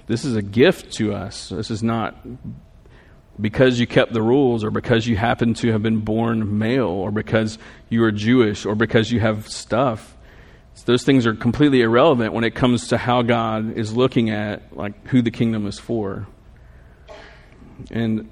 this 0.06 0.24
is 0.24 0.34
a 0.34 0.40
gift 0.40 0.94
to 0.94 1.12
us. 1.12 1.50
This 1.50 1.70
is 1.70 1.82
not 1.82 2.16
because 3.38 3.78
you 3.78 3.86
kept 3.86 4.14
the 4.14 4.22
rules 4.22 4.64
or 4.64 4.70
because 4.70 5.06
you 5.06 5.16
happen 5.16 5.52
to 5.54 5.70
have 5.70 5.82
been 5.82 6.00
born 6.00 6.58
male 6.58 6.88
or 6.88 7.10
because 7.10 7.58
you 7.90 8.02
are 8.02 8.10
Jewish 8.10 8.64
or 8.64 8.74
because 8.74 9.12
you 9.12 9.20
have 9.20 9.46
stuff. 9.46 10.16
Those 10.86 11.04
things 11.04 11.26
are 11.26 11.34
completely 11.34 11.82
irrelevant 11.82 12.32
when 12.32 12.44
it 12.44 12.54
comes 12.54 12.88
to 12.88 12.96
how 12.96 13.20
God 13.20 13.76
is 13.76 13.94
looking 13.94 14.30
at 14.30 14.74
like 14.74 15.08
who 15.08 15.20
the 15.20 15.30
kingdom 15.30 15.66
is 15.66 15.78
for. 15.78 16.26
And 17.90 18.28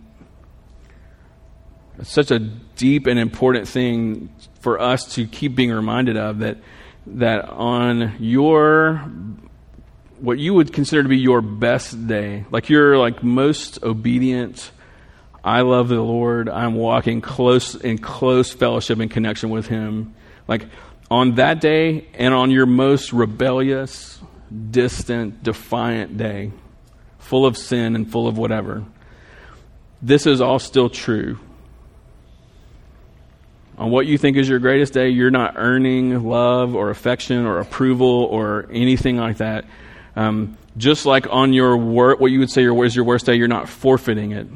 it's 1.98 2.10
such 2.10 2.30
a 2.30 2.38
deep 2.38 3.06
and 3.06 3.18
important 3.18 3.68
thing 3.68 4.34
for 4.60 4.80
us 4.80 5.14
to 5.14 5.26
keep 5.26 5.54
being 5.54 5.72
reminded 5.72 6.16
of 6.16 6.40
that 6.40 6.58
that 7.06 7.48
on 7.48 8.16
your 8.18 8.96
what 10.18 10.38
you 10.38 10.54
would 10.54 10.72
consider 10.72 11.02
to 11.02 11.08
be 11.08 11.18
your 11.18 11.40
best 11.40 12.06
day, 12.06 12.44
like 12.50 12.68
your 12.68 12.98
like 12.98 13.22
most 13.22 13.82
obedient, 13.82 14.70
I 15.44 15.60
love 15.60 15.88
the 15.88 16.00
Lord, 16.00 16.48
I'm 16.48 16.74
walking 16.74 17.20
close 17.20 17.74
in 17.74 17.98
close 17.98 18.52
fellowship 18.52 18.98
and 18.98 19.10
connection 19.10 19.50
with 19.50 19.68
him. 19.68 20.14
Like 20.48 20.66
on 21.10 21.36
that 21.36 21.60
day 21.60 22.08
and 22.14 22.34
on 22.34 22.50
your 22.50 22.66
most 22.66 23.12
rebellious, 23.12 24.18
distant, 24.70 25.42
defiant 25.42 26.16
day, 26.16 26.52
full 27.18 27.46
of 27.46 27.56
sin 27.56 27.94
and 27.94 28.10
full 28.10 28.26
of 28.26 28.38
whatever. 28.38 28.84
This 30.06 30.26
is 30.26 30.40
all 30.40 30.58
still 30.58 30.88
true 30.88 31.38
on 33.78 33.90
what 33.90 34.06
you 34.06 34.16
think 34.16 34.36
is 34.36 34.48
your 34.48 34.58
greatest 34.58 34.92
day, 34.92 35.10
you're 35.10 35.30
not 35.30 35.54
earning 35.56 36.24
love 36.24 36.74
or 36.74 36.90
affection 36.90 37.44
or 37.44 37.58
approval 37.58 38.24
or 38.30 38.66
anything 38.72 39.16
like 39.16 39.38
that. 39.38 39.66
Um, 40.14 40.56
just 40.76 41.04
like 41.04 41.26
on 41.30 41.52
your 41.52 41.76
wor- 41.76 42.16
what 42.16 42.30
you 42.30 42.38
would 42.38 42.50
say 42.50 42.62
your, 42.62 42.84
is 42.84 42.96
your 42.96 43.04
worst 43.04 43.26
day, 43.26 43.34
you're 43.34 43.48
not 43.48 43.68
forfeiting 43.68 44.32
it. 44.32 44.46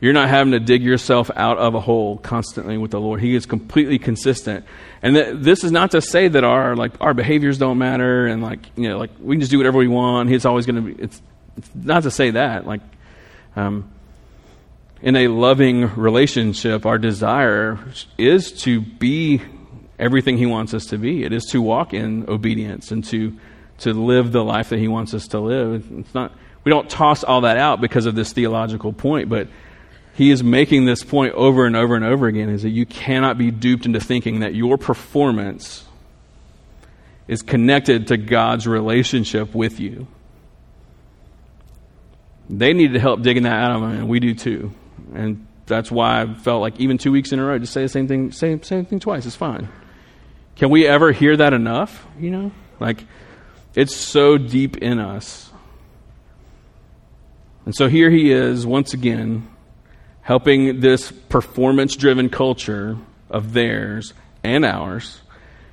You're 0.00 0.12
not 0.12 0.28
having 0.28 0.52
to 0.52 0.60
dig 0.60 0.82
yourself 0.82 1.30
out 1.34 1.58
of 1.58 1.74
a 1.74 1.80
hole 1.80 2.18
constantly 2.18 2.76
with 2.76 2.90
the 2.90 3.00
Lord. 3.00 3.20
He 3.20 3.34
is 3.34 3.46
completely 3.46 3.98
consistent. 3.98 4.66
And 5.02 5.14
th- 5.14 5.36
this 5.38 5.64
is 5.64 5.72
not 5.72 5.92
to 5.92 6.00
say 6.00 6.28
that 6.28 6.44
our 6.44 6.76
like 6.76 6.92
our 7.00 7.14
behaviors 7.14 7.56
don't 7.56 7.78
matter 7.78 8.26
and 8.26 8.42
like 8.42 8.58
you 8.76 8.88
know 8.88 8.98
like 8.98 9.10
we 9.18 9.36
can 9.36 9.40
just 9.40 9.50
do 9.50 9.58
whatever 9.58 9.78
we 9.78 9.88
want. 9.88 10.28
He's 10.28 10.44
always 10.44 10.66
going 10.66 10.76
to 10.76 10.82
be. 10.82 11.02
It's, 11.02 11.22
it's 11.56 11.70
not 11.74 12.02
to 12.02 12.10
say 12.10 12.30
that 12.32 12.66
like. 12.66 12.80
Um, 13.56 13.90
in 15.04 15.16
a 15.16 15.28
loving 15.28 15.94
relationship, 15.96 16.86
our 16.86 16.96
desire 16.96 17.78
is 18.16 18.50
to 18.62 18.80
be 18.80 19.42
everything 19.98 20.38
He 20.38 20.46
wants 20.46 20.72
us 20.72 20.86
to 20.86 20.98
be. 20.98 21.24
It 21.24 21.32
is 21.34 21.44
to 21.50 21.60
walk 21.60 21.92
in 21.92 22.26
obedience 22.26 22.90
and 22.90 23.04
to, 23.04 23.36
to 23.80 23.92
live 23.92 24.32
the 24.32 24.42
life 24.42 24.70
that 24.70 24.78
He 24.78 24.88
wants 24.88 25.12
us 25.12 25.28
to 25.28 25.40
live. 25.40 25.86
It's 25.92 26.14
not, 26.14 26.32
we 26.64 26.70
don't 26.70 26.88
toss 26.88 27.22
all 27.22 27.42
that 27.42 27.58
out 27.58 27.82
because 27.82 28.06
of 28.06 28.14
this 28.14 28.32
theological 28.32 28.94
point, 28.94 29.28
but 29.28 29.48
He 30.14 30.30
is 30.30 30.42
making 30.42 30.86
this 30.86 31.04
point 31.04 31.34
over 31.34 31.66
and 31.66 31.76
over 31.76 31.96
and 31.96 32.04
over 32.04 32.26
again 32.26 32.48
is 32.48 32.62
that 32.62 32.70
you 32.70 32.86
cannot 32.86 33.36
be 33.36 33.50
duped 33.50 33.84
into 33.84 34.00
thinking 34.00 34.40
that 34.40 34.54
your 34.54 34.78
performance 34.78 35.84
is 37.28 37.42
connected 37.42 38.06
to 38.06 38.16
God's 38.16 38.66
relationship 38.66 39.54
with 39.54 39.80
you. 39.80 40.06
They 42.48 42.72
needed 42.72 42.98
help 43.02 43.20
digging 43.20 43.42
that 43.42 43.52
out 43.52 43.72
of 43.72 43.82
them, 43.82 43.90
and 43.90 44.08
we 44.08 44.18
do 44.18 44.34
too. 44.34 44.72
And 45.12 45.46
that's 45.66 45.90
why 45.90 46.22
I 46.22 46.34
felt 46.34 46.60
like 46.60 46.78
even 46.80 46.98
two 46.98 47.12
weeks 47.12 47.32
in 47.32 47.38
a 47.38 47.44
row, 47.44 47.58
just 47.58 47.72
say 47.72 47.82
the 47.82 47.88
same 47.88 48.08
thing, 48.08 48.32
same, 48.32 48.62
same 48.62 48.84
thing 48.84 49.00
twice. 49.00 49.26
It's 49.26 49.36
fine. 49.36 49.68
Can 50.56 50.70
we 50.70 50.86
ever 50.86 51.12
hear 51.12 51.36
that 51.36 51.52
enough? 51.52 52.06
You 52.18 52.30
know? 52.30 52.52
Like, 52.80 53.04
it's 53.74 53.94
so 53.96 54.38
deep 54.38 54.76
in 54.78 54.98
us. 54.98 55.50
And 57.64 57.74
so 57.74 57.88
here 57.88 58.10
he 58.10 58.30
is, 58.30 58.66
once 58.66 58.94
again, 58.94 59.48
helping 60.20 60.80
this 60.80 61.10
performance 61.10 61.96
driven 61.96 62.28
culture 62.28 62.96
of 63.30 63.52
theirs 63.52 64.12
and 64.42 64.64
ours 64.64 65.20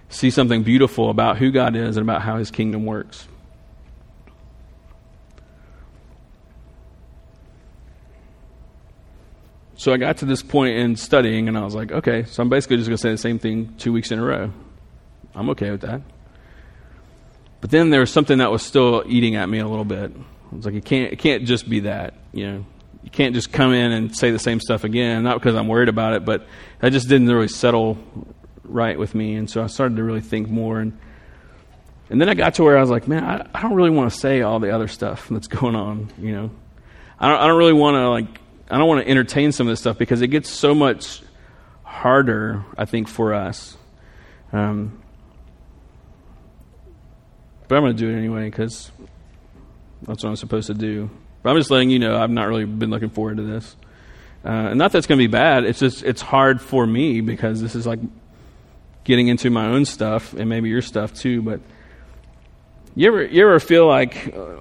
see 0.10 0.30
something 0.30 0.64
beautiful 0.64 1.10
about 1.10 1.38
who 1.38 1.52
God 1.52 1.76
is 1.76 1.98
and 1.98 2.10
about 2.10 2.22
how 2.22 2.38
his 2.38 2.52
kingdom 2.52 2.86
works. 2.86 3.28
So 9.82 9.92
I 9.92 9.98
got 9.98 10.18
to 10.18 10.26
this 10.26 10.44
point 10.44 10.78
in 10.78 10.96
studying, 10.96 11.48
and 11.48 11.58
I 11.58 11.64
was 11.64 11.74
like, 11.74 11.92
okay, 11.92 12.26
so 12.26 12.44
I'm 12.44 12.50
basically 12.50 12.78
just 12.78 12.88
going 12.88 12.98
to 12.98 13.02
say 13.02 13.10
the 13.10 13.18
same 13.18 13.40
thing 13.40 13.74
two 13.80 13.92
weeks 13.92 14.12
in 14.12 14.20
a 14.20 14.24
row. 14.24 14.54
I'm 15.34 15.50
okay 15.50 15.72
with 15.72 15.82
that. 15.82 16.04
But 17.62 17.72
then 17.72 17.90
there 17.90 18.00
was 18.00 18.12
something 18.12 18.38
that 18.38 18.52
was 18.52 18.62
still 18.62 19.04
eating 19.08 19.38
at 19.38 19.50
me 19.50 19.58
a 19.58 19.68
little 19.68 19.84
bit. 19.84 20.12
I 20.52 20.56
was 20.56 20.68
like, 20.68 20.76
it 20.76 20.86
can't, 20.86 21.12
it 21.12 21.16
can't 21.18 21.46
just 21.46 21.68
be 21.68 21.80
that, 21.80 22.14
you 22.32 22.46
know. 22.46 22.66
You 23.02 23.10
can't 23.10 23.34
just 23.34 23.52
come 23.52 23.74
in 23.74 23.92
and 23.92 24.16
say 24.16 24.30
the 24.30 24.38
same 24.38 24.60
stuff 24.60 24.84
again, 24.84 25.24
not 25.24 25.40
because 25.40 25.56
I'm 25.56 25.68
worried 25.68 25.90
about 25.90 26.14
it, 26.14 26.26
but 26.26 26.46
that 26.78 26.92
just 26.92 27.10
didn't 27.10 27.28
really 27.28 27.48
settle 27.48 27.98
right 28.64 29.00
with 29.00 29.16
me. 29.16 29.34
And 29.34 29.50
so 29.50 29.64
I 29.64 29.66
started 29.66 29.98
to 29.98 30.04
really 30.04 30.22
think 30.22 30.48
more. 30.48 30.80
And, 30.80 30.96
and 32.08 32.22
then 32.22 32.30
I 32.30 32.36
got 32.36 32.54
to 32.54 32.64
where 32.64 32.78
I 32.78 32.82
was 32.82 32.92
like, 32.92 33.08
man, 33.08 33.24
I, 33.24 33.50
I 33.52 33.64
don't 33.64 33.74
really 33.74 33.90
want 33.90 34.14
to 34.14 34.20
say 34.20 34.44
all 34.44 34.60
the 34.60 34.76
other 34.76 34.88
stuff 34.88 35.28
that's 35.28 35.48
going 35.48 35.76
on, 35.76 36.12
you 36.20 36.34
know. 36.34 36.52
I 37.20 37.30
don't, 37.30 37.40
I 37.40 37.48
don't 37.48 37.58
really 37.58 37.74
want 37.74 37.96
to, 37.96 38.10
like, 38.10 38.41
I 38.72 38.78
don't 38.78 38.88
want 38.88 39.04
to 39.04 39.10
entertain 39.10 39.52
some 39.52 39.68
of 39.68 39.72
this 39.72 39.82
stuff 39.82 39.98
because 39.98 40.22
it 40.22 40.28
gets 40.28 40.50
so 40.50 40.74
much 40.74 41.22
harder, 41.84 42.64
I 42.78 42.86
think, 42.86 43.10
for 43.10 43.34
us. 43.34 43.78
Um, 44.54 45.02
but 47.68 47.76
I'm 47.76 47.84
going 47.84 47.96
to 47.96 48.02
do 48.02 48.10
it 48.10 48.18
anyway 48.18 48.46
because 48.50 48.90
that's 50.04 50.24
what 50.24 50.30
I'm 50.30 50.36
supposed 50.38 50.68
to 50.68 50.74
do. 50.74 51.10
But 51.44 51.50
I'm 51.50 51.58
just 51.58 51.70
letting 51.70 51.90
you 51.90 52.00
know 52.00 52.16
I've 52.18 52.30
not 52.30 52.48
really 52.48 52.66
been 52.66 52.90
looking 52.90 53.10
forward 53.10 53.38
to 53.38 53.44
this. 53.44 53.76
Uh, 54.46 54.50
and 54.70 54.80
not 54.80 54.94
that 54.94 55.00
it's 55.00 55.08
going 55.08 55.20
to 55.20 55.24
be 55.24 55.32
bad. 55.32 55.66
It's 55.66 55.80
just 55.80 56.04
it's 56.04 56.22
hard 56.22 56.62
for 56.62 56.88
me 56.88 57.22
because 57.22 57.62
this 57.62 57.76
is 57.76 57.86
like 57.86 58.00
getting 59.04 59.28
into 59.28 59.50
my 59.50 59.68
own 59.68 59.86
stuff 59.86 60.34
and 60.34 60.50
maybe 60.50 60.70
your 60.70 60.82
stuff 60.82 61.14
too. 61.14 61.42
But 61.42 61.60
you 62.96 63.08
ever 63.08 63.24
you 63.26 63.44
ever 63.44 63.60
feel 63.60 63.86
like 63.86 64.34
uh, 64.34 64.56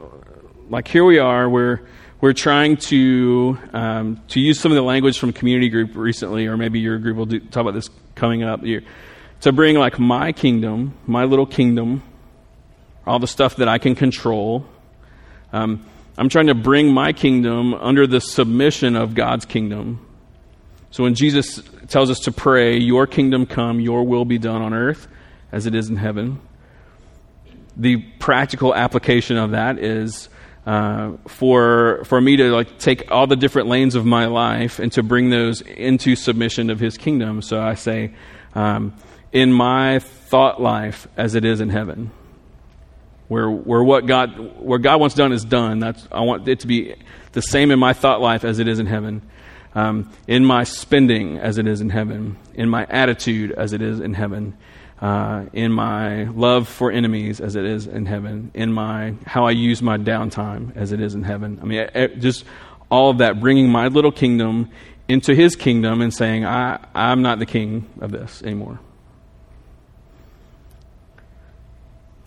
like 0.68 0.88
here 0.88 1.04
we 1.04 1.18
are, 1.18 1.48
we're 1.48 1.80
we're 2.20 2.34
trying 2.34 2.76
to 2.76 3.58
um, 3.72 4.20
to 4.28 4.40
use 4.40 4.60
some 4.60 4.72
of 4.72 4.76
the 4.76 4.82
language 4.82 5.18
from 5.18 5.32
community 5.32 5.68
group 5.68 5.94
recently, 5.94 6.46
or 6.46 6.56
maybe 6.56 6.78
your 6.78 6.98
group 6.98 7.16
will 7.16 7.26
do, 7.26 7.40
talk 7.40 7.62
about 7.62 7.74
this 7.74 7.88
coming 8.14 8.42
up. 8.42 8.60
to 8.62 9.52
bring 9.52 9.76
like 9.76 9.98
my 9.98 10.32
kingdom, 10.32 10.94
my 11.06 11.24
little 11.24 11.46
kingdom, 11.46 12.02
all 13.06 13.18
the 13.18 13.26
stuff 13.26 13.56
that 13.56 13.68
I 13.68 13.78
can 13.78 13.94
control. 13.94 14.66
Um, 15.52 15.86
I'm 16.18 16.28
trying 16.28 16.48
to 16.48 16.54
bring 16.54 16.92
my 16.92 17.12
kingdom 17.12 17.72
under 17.72 18.06
the 18.06 18.20
submission 18.20 18.96
of 18.96 19.14
God's 19.14 19.46
kingdom. 19.46 20.06
So 20.90 21.04
when 21.04 21.14
Jesus 21.14 21.62
tells 21.88 22.10
us 22.10 22.18
to 22.20 22.32
pray, 22.32 22.76
"Your 22.78 23.06
kingdom 23.06 23.46
come, 23.46 23.80
Your 23.80 24.04
will 24.04 24.26
be 24.26 24.38
done 24.38 24.60
on 24.60 24.74
earth 24.74 25.08
as 25.52 25.64
it 25.66 25.74
is 25.74 25.88
in 25.88 25.96
heaven," 25.96 26.40
the 27.76 27.98
practical 28.18 28.74
application 28.74 29.38
of 29.38 29.52
that 29.52 29.78
is 29.78 30.28
uh, 30.66 31.12
for 31.26 32.02
for 32.04 32.20
me 32.20 32.36
to 32.36 32.50
like 32.50 32.78
take 32.78 33.10
all 33.10 33.26
the 33.26 33.36
different 33.36 33.68
lanes 33.68 33.94
of 33.94 34.04
my 34.04 34.26
life 34.26 34.78
and 34.78 34.92
to 34.92 35.02
bring 35.02 35.30
those 35.30 35.62
into 35.62 36.14
submission 36.14 36.70
of 36.70 36.80
His 36.80 36.98
kingdom. 36.98 37.42
So 37.42 37.60
I 37.60 37.74
say, 37.74 38.12
um, 38.54 38.94
in 39.32 39.52
my 39.52 40.00
thought 40.00 40.60
life 40.60 41.08
as 41.16 41.34
it 41.34 41.44
is 41.44 41.60
in 41.60 41.70
heaven, 41.70 42.10
where 43.28 43.50
where 43.50 43.82
what 43.82 44.06
God 44.06 44.60
where 44.60 44.78
God 44.78 45.00
wants 45.00 45.14
done 45.14 45.32
is 45.32 45.44
done. 45.44 45.78
That's 45.78 46.06
I 46.12 46.20
want 46.20 46.46
it 46.48 46.60
to 46.60 46.66
be 46.66 46.94
the 47.32 47.42
same 47.42 47.70
in 47.70 47.78
my 47.78 47.92
thought 47.92 48.20
life 48.20 48.44
as 48.44 48.58
it 48.58 48.68
is 48.68 48.78
in 48.78 48.86
heaven. 48.86 49.22
Um, 49.72 50.10
in 50.26 50.44
my 50.44 50.64
spending 50.64 51.38
as 51.38 51.56
it 51.56 51.68
is 51.68 51.80
in 51.80 51.90
heaven, 51.90 52.36
in 52.54 52.68
my 52.68 52.86
attitude 52.86 53.52
as 53.52 53.72
it 53.72 53.80
is 53.80 54.00
in 54.00 54.14
heaven, 54.14 54.56
uh, 55.00 55.46
in 55.52 55.72
my 55.72 56.24
love 56.24 56.68
for 56.68 56.92
enemies 56.92 57.40
as 57.40 57.56
it 57.56 57.64
is 57.64 57.86
in 57.86 58.06
heaven, 58.06 58.50
in 58.54 58.72
my 58.72 59.14
how 59.26 59.46
I 59.46 59.52
use 59.52 59.80
my 59.80 59.96
downtime 59.96 60.76
as 60.76 60.92
it 60.92 61.00
is 61.00 61.14
in 61.14 61.22
heaven. 61.22 61.58
I 61.62 61.64
mean, 61.64 62.20
just 62.20 62.44
all 62.90 63.10
of 63.10 63.18
that, 63.18 63.40
bringing 63.40 63.70
my 63.70 63.88
little 63.88 64.12
kingdom 64.12 64.70
into 65.08 65.34
His 65.34 65.56
kingdom 65.56 66.02
and 66.02 66.12
saying, 66.12 66.44
I, 66.44 66.84
I'm 66.94 67.22
not 67.22 67.38
the 67.38 67.46
king 67.46 67.88
of 68.00 68.10
this 68.10 68.42
anymore. 68.42 68.78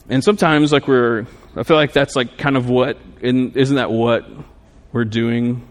And 0.09 0.23
sometimes, 0.23 0.73
like 0.73 0.87
we're, 0.87 1.25
I 1.55 1.63
feel 1.63 1.77
like 1.77 1.93
that's 1.93 2.15
like 2.15 2.37
kind 2.37 2.57
of 2.57 2.69
what, 2.69 2.97
isn't 3.21 3.75
that 3.75 3.91
what 3.91 4.25
we're 4.91 5.05
doing? 5.05 5.67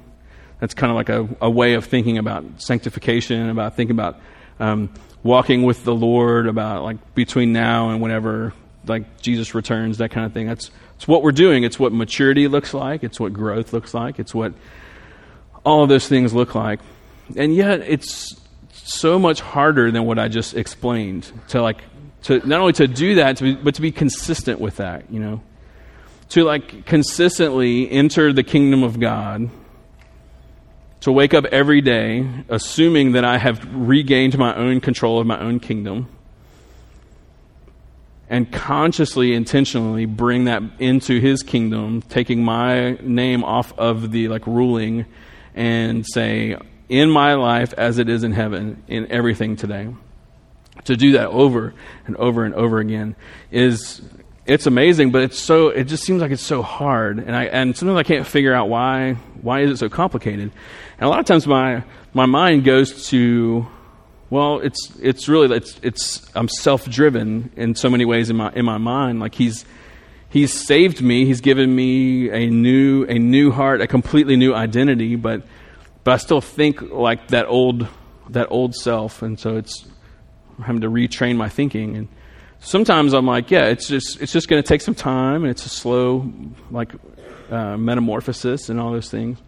That's 0.60 0.74
kind 0.74 0.90
of 0.90 0.96
like 0.96 1.08
a, 1.08 1.28
a 1.40 1.50
way 1.50 1.74
of 1.74 1.84
thinking 1.84 2.16
about 2.16 2.62
sanctification, 2.62 3.50
about 3.50 3.76
thinking 3.76 3.94
about 3.94 4.20
um, 4.60 4.92
walking 5.22 5.62
with 5.62 5.84
the 5.84 5.94
Lord, 5.94 6.46
about 6.46 6.82
like 6.82 7.14
between 7.14 7.52
now 7.52 7.90
and 7.90 8.00
whenever 8.00 8.52
like 8.86 9.20
Jesus 9.20 9.54
returns, 9.54 9.98
that 9.98 10.10
kind 10.10 10.26
of 10.26 10.32
thing. 10.32 10.46
That's 10.46 10.70
it's 10.96 11.08
what 11.08 11.22
we're 11.22 11.32
doing. 11.32 11.64
It's 11.64 11.78
what 11.78 11.92
maturity 11.92 12.48
looks 12.48 12.74
like. 12.74 13.02
It's 13.02 13.18
what 13.18 13.32
growth 13.32 13.72
looks 13.72 13.94
like. 13.94 14.18
It's 14.18 14.34
what 14.34 14.52
all 15.64 15.82
of 15.82 15.88
those 15.88 16.08
things 16.08 16.32
look 16.32 16.54
like. 16.54 16.80
And 17.36 17.54
yet, 17.54 17.80
it's 17.80 18.40
so 18.72 19.18
much 19.18 19.40
harder 19.40 19.90
than 19.90 20.04
what 20.04 20.18
I 20.18 20.28
just 20.28 20.54
explained 20.54 21.30
to 21.48 21.62
like 21.62 21.78
to 22.22 22.46
not 22.46 22.60
only 22.60 22.72
to 22.74 22.86
do 22.86 23.16
that, 23.16 23.36
to 23.38 23.44
be, 23.44 23.54
but 23.54 23.74
to 23.76 23.80
be 23.80 23.92
consistent 23.92 24.60
with 24.60 24.76
that. 24.76 25.10
You 25.10 25.20
know, 25.20 25.42
to 26.30 26.44
like 26.44 26.86
consistently 26.86 27.90
enter 27.90 28.32
the 28.32 28.42
kingdom 28.42 28.82
of 28.82 28.98
God 29.00 29.50
to 31.02 31.12
wake 31.12 31.34
up 31.34 31.44
every 31.46 31.80
day 31.80 32.26
assuming 32.48 33.12
that 33.12 33.24
I 33.24 33.38
have 33.38 33.60
regained 33.74 34.38
my 34.38 34.54
own 34.54 34.80
control 34.80 35.20
of 35.20 35.26
my 35.26 35.38
own 35.38 35.60
kingdom 35.60 36.08
and 38.28 38.50
consciously 38.50 39.34
intentionally 39.34 40.06
bring 40.06 40.44
that 40.44 40.62
into 40.78 41.20
his 41.20 41.42
kingdom 41.42 42.02
taking 42.02 42.42
my 42.42 42.92
name 43.02 43.44
off 43.44 43.76
of 43.78 44.10
the 44.10 44.28
like 44.28 44.46
ruling 44.46 45.04
and 45.54 46.06
say 46.06 46.56
in 46.88 47.10
my 47.10 47.34
life 47.34 47.74
as 47.74 47.98
it 47.98 48.08
is 48.08 48.24
in 48.24 48.32
heaven 48.32 48.82
in 48.88 49.10
everything 49.10 49.56
today. 49.56 49.88
To 50.84 50.96
do 50.96 51.12
that 51.12 51.28
over 51.28 51.74
and 52.06 52.16
over 52.16 52.44
and 52.44 52.54
over 52.54 52.78
again 52.78 53.14
is 53.50 54.00
it's 54.44 54.66
amazing, 54.66 55.12
but 55.12 55.22
it's 55.22 55.38
so 55.38 55.68
it 55.68 55.84
just 55.84 56.04
seems 56.04 56.20
like 56.20 56.32
it's 56.32 56.42
so 56.42 56.62
hard, 56.62 57.18
and 57.18 57.34
I 57.34 57.44
and 57.44 57.76
sometimes 57.76 57.98
I 57.98 58.02
can't 58.02 58.26
figure 58.26 58.52
out 58.52 58.68
why 58.68 59.14
why 59.40 59.60
is 59.60 59.70
it 59.70 59.76
so 59.78 59.88
complicated. 59.88 60.50
And 60.98 61.06
a 61.06 61.08
lot 61.08 61.20
of 61.20 61.26
times 61.26 61.46
my 61.46 61.84
my 62.12 62.26
mind 62.26 62.64
goes 62.64 63.08
to, 63.08 63.66
well, 64.30 64.58
it's 64.58 64.90
it's 65.00 65.28
really 65.28 65.54
it's 65.56 65.78
it's 65.82 66.28
I'm 66.34 66.48
self 66.48 66.86
driven 66.86 67.52
in 67.56 67.76
so 67.76 67.88
many 67.88 68.04
ways 68.04 68.30
in 68.30 68.36
my 68.36 68.52
in 68.52 68.64
my 68.64 68.78
mind. 68.78 69.20
Like 69.20 69.34
he's 69.36 69.64
he's 70.28 70.52
saved 70.52 71.00
me, 71.00 71.24
he's 71.24 71.40
given 71.40 71.74
me 71.74 72.30
a 72.30 72.50
new 72.50 73.04
a 73.04 73.18
new 73.18 73.52
heart, 73.52 73.80
a 73.80 73.86
completely 73.86 74.36
new 74.36 74.54
identity, 74.54 75.14
but 75.14 75.42
but 76.02 76.14
I 76.14 76.16
still 76.16 76.40
think 76.40 76.82
like 76.82 77.28
that 77.28 77.46
old 77.46 77.86
that 78.30 78.48
old 78.50 78.74
self, 78.74 79.22
and 79.22 79.38
so 79.38 79.56
it's 79.56 79.86
I'm 80.58 80.64
having 80.64 80.80
to 80.80 80.90
retrain 80.90 81.36
my 81.36 81.48
thinking 81.48 81.96
and 81.96 82.08
sometimes 82.62 83.12
I'm 83.12 83.26
like, 83.26 83.50
yeah, 83.50 83.66
it's 83.66 83.86
just 83.86 84.20
it's 84.20 84.32
just 84.32 84.48
going 84.48 84.62
to 84.62 84.66
take 84.66 84.80
some 84.80 84.94
time. 84.94 85.42
And 85.42 85.50
it's 85.50 85.66
a 85.66 85.68
slow 85.68 86.32
like 86.70 86.92
uh, 87.50 87.76
metamorphosis 87.76 88.68
and 88.68 88.80
all 88.80 88.92
those 88.92 89.10
things. 89.10 89.38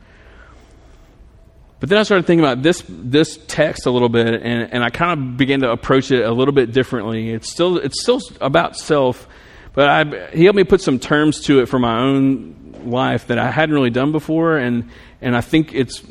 But 1.80 1.88
then 1.88 1.98
I 1.98 2.02
started 2.02 2.26
thinking 2.26 2.44
about 2.44 2.62
this 2.62 2.82
this 2.88 3.38
text 3.46 3.86
a 3.86 3.90
little 3.90 4.08
bit, 4.08 4.42
and, 4.42 4.72
and 4.72 4.84
I 4.84 4.90
kind 4.90 5.18
of 5.18 5.36
began 5.36 5.60
to 5.60 5.70
approach 5.70 6.10
it 6.10 6.24
a 6.24 6.32
little 6.32 6.54
bit 6.54 6.72
differently. 6.72 7.30
It's 7.30 7.50
still 7.50 7.78
it's 7.78 8.02
still 8.02 8.20
about 8.40 8.76
self, 8.76 9.26
but 9.74 9.88
I, 9.88 10.28
he 10.30 10.44
helped 10.44 10.56
me 10.56 10.64
put 10.64 10.80
some 10.80 10.98
terms 10.98 11.42
to 11.42 11.60
it 11.60 11.66
for 11.66 11.78
my 11.78 12.00
own 12.00 12.74
life 12.84 13.26
that 13.28 13.38
I 13.38 13.50
hadn't 13.50 13.74
really 13.74 13.90
done 13.90 14.12
before, 14.12 14.56
and 14.56 14.88
and 15.20 15.36
I 15.36 15.40
think 15.40 15.74
it's 15.74 16.02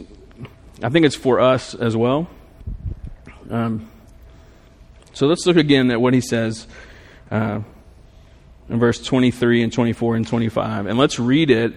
I 0.82 0.90
think 0.90 1.06
it's 1.06 1.16
for 1.16 1.40
us 1.40 1.74
as 1.74 1.98
well. 1.98 2.30
Um, 3.50 3.90
so 5.14 5.28
let's 5.28 5.46
look 5.46 5.58
again 5.58 5.92
at 5.92 6.00
what 6.00 6.14
he 6.14 6.22
says 6.22 6.68
uh, 7.34 7.62
in 8.70 8.80
verse 8.80 9.04
23 9.04 9.64
and 9.64 9.74
24 9.74 10.16
and 10.16 10.28
25. 10.28 10.86
And 10.86 11.00
let's 11.00 11.20
read 11.20 11.50
it 11.50 11.74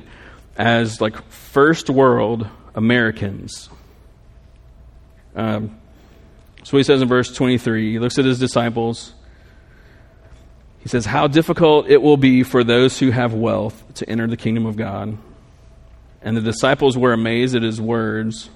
as 0.56 1.00
like 1.00 1.22
first 1.30 1.88
world 1.88 2.46
Americans. 2.74 3.70
Um, 5.34 5.78
so 6.62 6.76
he 6.76 6.82
says 6.82 7.00
in 7.00 7.08
verse 7.08 7.34
23, 7.34 7.92
he 7.92 7.98
looks 7.98 8.18
at 8.18 8.26
his 8.26 8.38
disciples. 8.38 9.14
He 10.80 10.90
says, 10.90 11.06
How 11.06 11.26
difficult 11.26 11.88
it 11.88 12.02
will 12.02 12.18
be 12.18 12.42
for 12.42 12.62
those 12.62 12.98
who 12.98 13.10
have 13.10 13.32
wealth 13.32 13.82
to 13.94 14.08
enter 14.08 14.26
the 14.26 14.36
kingdom 14.36 14.66
of 14.66 14.76
God. 14.76 15.16
And 16.20 16.36
the 16.36 16.42
disciples 16.42 16.98
were 16.98 17.14
amazed 17.14 17.56
at 17.56 17.62
his 17.62 17.80
words. 17.80 18.50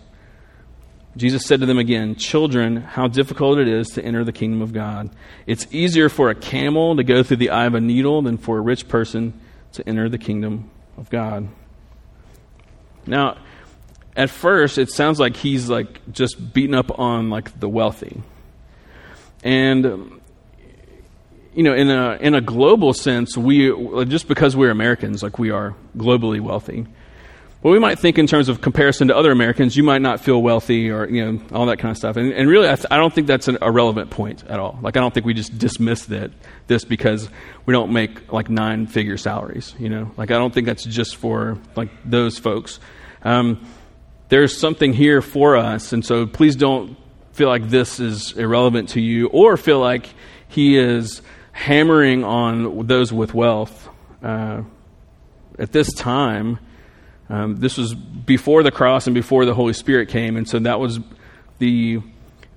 Jesus 1.17 1.45
said 1.45 1.61
to 1.61 1.67
them 1.67 1.79
again, 1.79 2.15
Children, 2.15 2.77
how 2.77 3.09
difficult 3.09 3.59
it 3.59 3.69
is 3.69 3.89
to 3.91 4.05
enter 4.05 4.25
the 4.25 4.33
kingdom 4.33 4.63
of 4.63 4.73
God. 4.73 5.11
It's 5.47 5.67
easier 5.73 6.09
for 6.09 6.31
a 6.31 6.35
camel 6.35 6.97
to 6.97 7.03
go 7.03 7.23
through 7.23 7.39
the 7.39 7.51
eye 7.51 7.67
of 7.67 7.75
a 7.75 7.81
needle 7.81 8.23
than 8.23 8.39
for 8.39 8.59
a 8.59 8.61
rich 8.61 8.89
person 8.89 9.39
to 9.73 9.89
enter 9.89 10.09
the 10.09 10.19
kingdom 10.19 10.71
of 10.97 11.11
God. 11.11 11.49
Now, 13.07 13.39
at 14.17 14.31
first, 14.31 14.79
it 14.79 14.91
sounds 14.91 15.19
like 15.19 15.37
he's 15.37 15.69
like 15.69 16.01
just 16.13 16.53
beating 16.53 16.75
up 16.75 16.99
on 16.99 17.31
like 17.31 17.59
the 17.59 17.69
wealthy. 17.69 18.23
And, 19.43 19.87
um, 19.87 20.21
you 21.55 21.63
know, 21.63 21.75
in 21.75 21.91
a, 21.91 22.17
in 22.21 22.35
a 22.35 22.41
global 22.41 22.93
sense, 22.93 23.37
we, 23.37 23.71
just 24.05 24.29
because 24.29 24.55
we're 24.55 24.71
Americans, 24.71 25.23
like 25.23 25.39
we 25.39 25.51
are 25.51 25.75
globally 25.97 26.41
wealthy. 26.41 26.87
Well, 27.63 27.75
we 27.75 27.79
might 27.79 27.99
think 27.99 28.19
in 28.19 28.27
terms 28.27 28.49
of 28.49 28.63
comparison 28.63 29.09
to 29.09 29.17
other 29.17 29.31
Americans, 29.31 29.77
you 29.77 29.83
might 29.83 30.01
not 30.01 30.21
feel 30.21 30.41
wealthy 30.41 30.89
or, 30.91 31.07
you 31.07 31.33
know, 31.33 31.43
all 31.53 31.67
that 31.67 31.79
kind 31.79 31.91
of 31.91 31.99
stuff. 31.99 32.17
And, 32.17 32.33
and 32.33 32.49
really, 32.49 32.67
I, 32.67 32.75
th- 32.75 32.87
I, 32.91 32.97
don't 32.97 33.13
think 33.13 33.27
that's 33.27 33.49
an, 33.49 33.59
a 33.61 33.71
relevant 33.71 34.09
point 34.11 34.45
at 34.47 34.59
all. 34.59 34.79
Like, 34.81 34.97
I 34.97 35.01
don't 35.01 35.13
think 35.13 35.27
we 35.27 35.35
just 35.35 35.59
dismiss 35.59 36.07
that, 36.07 36.31
this 36.69 36.87
because 36.87 37.29
we 37.67 37.73
don't 37.73 37.93
make, 37.93 38.33
like, 38.33 38.49
nine 38.49 38.87
figure 38.87 39.19
salaries, 39.19 39.75
you 39.79 39.91
know? 39.91 40.11
Like, 40.17 40.31
I 40.31 40.39
don't 40.39 40.55
think 40.55 40.67
that's 40.67 40.85
just 40.85 41.17
for, 41.17 41.59
like, 41.77 41.91
those 42.03 42.39
folks. 42.39 42.81
Um, 43.25 43.63
there's 44.31 44.57
something 44.57 44.95
here 44.95 45.21
for 45.21 45.57
us, 45.57 45.93
and 45.93 46.03
so 46.03 46.27
please 46.27 46.57
don't 46.57 46.97
feel 47.33 47.49
like 47.49 47.69
this 47.69 48.01
is 48.01 48.33
irrelevant 48.39 48.91
to 48.91 49.03
you 49.03 49.27
or 49.29 49.59
feel 49.59 49.81
like 49.81 50.09
he 50.49 50.79
is 50.79 51.21
hammering 51.53 52.25
on 52.25 52.87
those 52.87 53.13
with 53.13 53.35
wealth. 53.35 53.87
Uh, 54.23 54.63
at 55.59 55.73
this 55.73 55.93
time, 55.93 56.59
um, 57.31 57.57
this 57.57 57.79
was 57.79 57.95
before 57.95 58.63
the 58.63 58.71
cross 58.71 59.07
and 59.07 59.15
before 59.15 59.45
the 59.45 59.55
Holy 59.55 59.73
Spirit 59.73 60.09
came, 60.09 60.37
and 60.37 60.49
so 60.49 60.59
that 60.59 60.81
was 60.81 60.99
the 61.59 62.01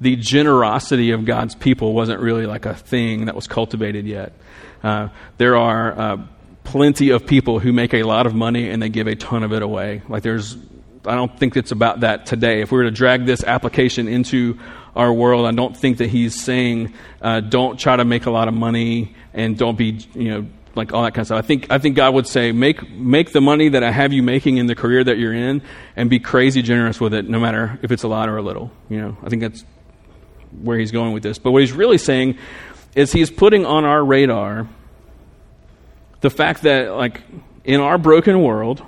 the 0.01 0.15
generosity 0.17 1.11
of 1.11 1.23
God's 1.23 1.55
people 1.55 1.93
wasn't 1.93 2.19
really 2.19 2.45
like 2.45 2.65
a 2.65 2.73
thing 2.73 3.25
that 3.25 3.35
was 3.35 3.47
cultivated 3.47 4.05
yet. 4.05 4.33
Uh, 4.83 5.07
there 5.37 5.55
are 5.55 5.97
uh, 5.97 6.17
plenty 6.65 7.11
of 7.11 7.25
people 7.25 7.59
who 7.59 7.71
make 7.71 7.93
a 7.93 8.03
lot 8.03 8.25
of 8.25 8.33
money 8.33 8.69
and 8.69 8.81
they 8.81 8.89
give 8.89 9.07
a 9.07 9.15
ton 9.15 9.43
of 9.43 9.53
it 9.53 9.61
away. 9.61 10.01
Like 10.09 10.23
there's, 10.23 10.57
I 11.05 11.15
don't 11.15 11.39
think 11.39 11.55
it's 11.55 11.71
about 11.71 12.01
that 12.01 12.25
today. 12.25 12.61
If 12.61 12.71
we 12.71 12.79
were 12.79 12.83
to 12.83 12.91
drag 12.91 13.25
this 13.25 13.43
application 13.45 14.09
into 14.09 14.59
our 14.93 15.11
world, 15.11 15.45
I 15.45 15.51
don't 15.51 15.75
think 15.75 15.99
that 15.99 16.09
he's 16.09 16.41
saying 16.41 16.93
uh, 17.21 17.39
don't 17.39 17.79
try 17.79 17.95
to 17.95 18.03
make 18.03 18.25
a 18.25 18.31
lot 18.31 18.49
of 18.49 18.53
money 18.53 19.15
and 19.33 19.57
don't 19.57 19.77
be 19.77 20.05
you 20.13 20.29
know 20.29 20.47
like 20.75 20.93
all 20.93 21.03
that 21.03 21.13
kind 21.13 21.21
of 21.21 21.27
stuff. 21.27 21.39
I 21.39 21.45
think 21.45 21.71
I 21.71 21.77
think 21.77 21.95
God 21.95 22.13
would 22.13 22.27
say, 22.27 22.51
make 22.51 22.89
make 22.91 23.31
the 23.31 23.41
money 23.41 23.69
that 23.69 23.83
I 23.83 23.91
have 23.91 24.13
you 24.13 24.23
making 24.23 24.57
in 24.57 24.67
the 24.67 24.75
career 24.75 25.03
that 25.03 25.17
you're 25.17 25.33
in, 25.33 25.61
and 25.95 26.09
be 26.09 26.19
crazy 26.19 26.61
generous 26.61 26.99
with 26.99 27.13
it, 27.13 27.27
no 27.27 27.39
matter 27.39 27.79
if 27.81 27.91
it's 27.91 28.03
a 28.03 28.07
lot 28.07 28.29
or 28.29 28.37
a 28.37 28.41
little. 28.41 28.71
You 28.89 29.01
know, 29.01 29.17
I 29.23 29.29
think 29.29 29.41
that's 29.41 29.65
where 30.61 30.77
he's 30.77 30.91
going 30.91 31.13
with 31.13 31.23
this. 31.23 31.39
But 31.39 31.51
what 31.51 31.61
he's 31.61 31.71
really 31.71 31.97
saying 31.97 32.37
is 32.95 33.11
he's 33.11 33.31
putting 33.31 33.65
on 33.65 33.85
our 33.85 34.03
radar 34.05 34.67
the 36.21 36.29
fact 36.29 36.61
that, 36.61 36.95
like, 36.95 37.21
in 37.63 37.79
our 37.79 37.97
broken 37.97 38.43
world, 38.43 38.83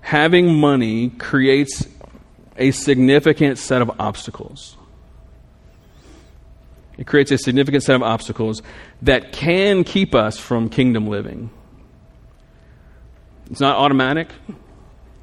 having 0.00 0.54
money 0.54 1.10
creates 1.10 1.86
a 2.56 2.70
significant 2.70 3.58
set 3.58 3.82
of 3.82 4.00
obstacles. 4.00 4.77
It 6.98 7.06
creates 7.06 7.30
a 7.30 7.38
significant 7.38 7.84
set 7.84 7.94
of 7.94 8.02
obstacles 8.02 8.60
that 9.02 9.32
can 9.32 9.84
keep 9.84 10.14
us 10.16 10.36
from 10.36 10.68
kingdom 10.68 11.06
living. 11.06 11.50
It's 13.50 13.60
not 13.60 13.76
automatic, 13.76 14.28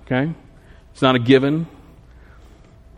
okay? 0.06 0.34
It's 0.94 1.02
not 1.02 1.16
a 1.16 1.20
given. 1.20 1.68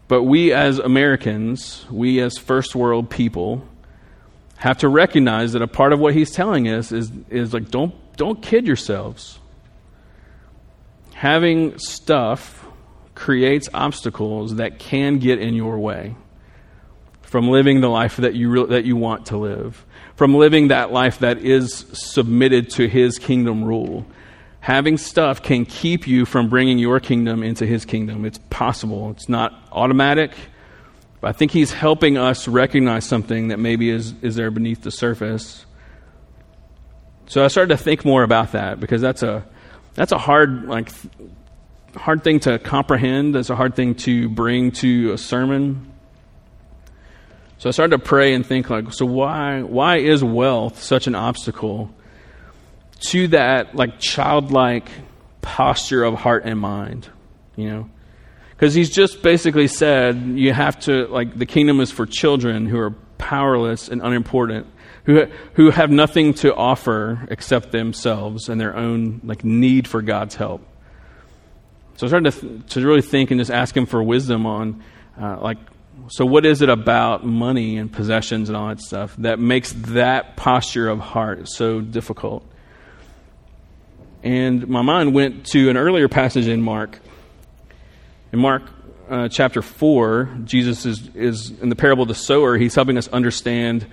But 0.08 0.24
we 0.24 0.54
as 0.54 0.78
Americans, 0.78 1.86
we 1.90 2.22
as 2.22 2.38
first 2.38 2.76
world 2.76 3.10
people, 3.10 3.68
have 4.58 4.78
to 4.78 4.90
recognize 4.90 5.54
that 5.54 5.62
a 5.62 5.68
part 5.68 5.92
of 5.92 6.00
what 6.00 6.13
he's 6.13 6.32
telling 6.32 6.68
us 6.68 6.92
is, 6.92 7.12
is 7.30 7.54
like, 7.54 7.70
don't, 7.70 7.94
don't 8.16 8.42
kid 8.42 8.66
yourselves. 8.66 9.40
Having 11.16 11.80
stuff 11.80 12.63
creates 13.16 13.68
obstacles 13.74 14.56
that 14.58 14.78
can 14.78 15.18
get 15.18 15.40
in 15.40 15.56
your 15.56 15.80
way 15.80 16.16
from 17.28 17.50
living 17.50 17.82
the 17.82 17.90
life 17.90 18.18
that 18.18 18.36
you, 18.36 18.50
re- 18.50 18.66
that 18.68 18.86
you 18.86 18.96
want 18.96 19.28
to 19.28 19.38
live, 19.38 19.86
from 20.16 20.34
living 20.34 20.70
that 20.70 20.94
life 20.94 21.20
that 21.20 21.40
is 21.40 21.86
submitted 21.92 22.70
to 22.70 22.88
his 22.88 23.20
kingdom 23.20 23.66
rule. 23.66 24.06
Having 24.62 24.98
stuff 24.98 25.44
can 25.44 25.66
keep 25.66 26.08
you 26.08 26.26
from 26.26 26.50
bringing 26.50 26.80
your 26.80 27.02
kingdom 27.02 27.44
into 27.44 27.66
his 27.66 27.84
kingdom. 27.84 28.24
It's 28.24 28.40
possible, 28.50 29.12
it's 29.12 29.28
not 29.28 29.54
automatic. 29.74 30.32
But 31.20 31.28
I 31.30 31.32
think 31.34 31.52
he's 31.52 31.74
helping 31.74 32.18
us 32.18 32.48
recognize 32.48 33.06
something 33.06 33.50
that 33.50 33.58
maybe 33.58 33.90
is, 33.90 34.13
is 34.22 34.36
there 34.36 34.50
beneath 34.50 34.82
the 34.82 34.92
surface. 34.92 35.66
So 37.26 37.44
I 37.44 37.50
started 37.50 37.78
to 37.78 37.84
think 37.84 38.06
more 38.06 38.24
about 38.24 38.54
that 38.54 38.80
because 38.80 39.02
that's 39.02 39.22
a 39.22 39.46
that's 39.96 40.13
a 40.13 40.18
hard 40.18 40.68
like 40.68 40.92
hard 41.96 42.24
thing 42.24 42.40
to 42.42 42.58
comprehend. 42.60 43.36
That's 43.36 43.50
a 43.50 43.56
hard 43.56 43.76
thing 43.76 43.96
to 43.96 44.30
bring 44.30 44.72
to 44.74 45.12
a 45.12 45.18
sermon. 45.18 45.92
So 47.60 47.70
I 47.70 47.72
started 47.72 47.98
to 47.98 48.04
pray 48.04 48.34
and 48.34 48.46
think 48.46 48.70
like, 48.70 48.93
so 48.93 49.06
why 49.06 49.62
why 49.63 49.98
is 49.98 50.24
wealth 50.24 50.82
such 50.82 51.08
an 51.08 51.15
obstacle 51.15 51.89
to 53.10 53.28
that 53.30 53.76
like 53.76 54.00
childlike 54.00 54.89
posture 55.41 56.04
of 56.04 56.13
heart 56.13 56.46
and 56.46 56.60
mind? 56.60 57.10
You 57.56 57.70
know, 57.70 57.89
because 58.52 58.76
he's 58.76 58.91
just 58.91 59.24
basically 59.24 59.67
said 59.67 60.17
you 60.36 60.54
have 60.54 60.80
to 60.82 61.08
like 61.08 61.36
the 61.36 61.48
kingdom 61.48 61.80
is 61.80 61.89
for 61.91 62.06
children 62.06 62.67
who 62.67 62.78
are 62.78 62.91
powerless 63.17 63.89
and 63.89 64.04
unimportant, 64.04 64.67
who 65.06 65.26
who 65.54 65.72
have 65.72 65.89
nothing 65.89 66.36
to 66.36 66.54
offer 66.54 67.28
except 67.32 67.72
themselves 67.72 68.50
and 68.50 68.62
their 68.62 68.76
own 68.76 69.22
like 69.24 69.43
need 69.43 69.88
for 69.88 70.04
God's 70.04 70.36
help. 70.36 70.62
So 71.96 72.06
I 72.06 72.10
started 72.10 72.32
to, 72.32 72.39
th- 72.39 72.74
to 72.74 72.86
really 72.86 73.02
think 73.02 73.32
and 73.32 73.39
just 73.39 73.50
ask 73.50 73.76
him 73.76 73.88
for 73.88 74.04
wisdom 74.04 74.46
on 74.46 74.84
uh, 75.20 75.39
like 75.41 75.58
so, 76.10 76.26
what 76.26 76.46
is 76.46 76.62
it 76.62 76.70
about 76.70 77.26
money 77.26 77.78
and 77.78 77.91
possessions 77.91 78.50
and 78.50 78.58
all 78.58 78.70
that 78.70 78.80
stuff 78.80 79.15
that 79.17 79.39
makes 79.39 79.74
that 79.74 80.38
posture 80.38 80.88
of 80.88 81.00
heart 81.00 81.50
so 81.50 81.82
difficult? 81.82 82.46
And 84.24 84.67
my 84.67 84.82
mind 84.82 85.13
went 85.13 85.46
to 85.48 85.70
an 85.70 85.78
earlier 85.78 86.08
passage 86.08 86.48
in 86.48 86.62
Mark. 86.62 87.00
In 88.32 88.39
Mark 88.39 88.63
uh, 89.10 89.30
chapter 89.30 89.62
4, 89.62 90.39
Jesus 90.43 90.86
is, 90.86 91.10
is 91.15 91.52
in 91.62 91.70
the 91.70 91.76
parable 91.76 92.04
of 92.04 92.10
the 92.10 92.15
sower, 92.15 92.58
he's 92.58 92.76
helping 92.76 92.98
us 92.98 93.08
understand. 93.10 93.86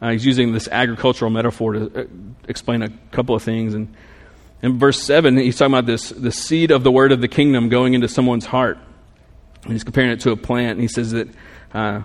Uh, 0.00 0.10
he's 0.10 0.24
using 0.24 0.52
this 0.52 0.68
agricultural 0.68 1.30
metaphor 1.30 1.74
to 1.74 2.00
uh, 2.02 2.04
explain 2.48 2.82
a 2.82 2.88
couple 3.10 3.34
of 3.34 3.42
things. 3.42 3.74
And 3.74 3.94
in 4.62 4.78
verse 4.78 5.02
7, 5.02 5.36
he's 5.36 5.56
talking 5.58 5.74
about 5.74 5.86
this 5.86 6.10
the 6.10 6.32
seed 6.32 6.70
of 6.70 6.84
the 6.84 6.90
word 6.90 7.12
of 7.12 7.20
the 7.20 7.28
kingdom 7.28 7.68
going 7.68 7.94
into 7.94 8.08
someone's 8.08 8.46
heart. 8.46 8.78
And 9.64 9.72
he's 9.72 9.84
comparing 9.84 10.10
it 10.10 10.20
to 10.20 10.30
a 10.32 10.36
plant. 10.36 10.72
And 10.72 10.80
he 10.80 10.88
says 10.88 11.12
that 11.12 11.28
uh, 11.72 12.02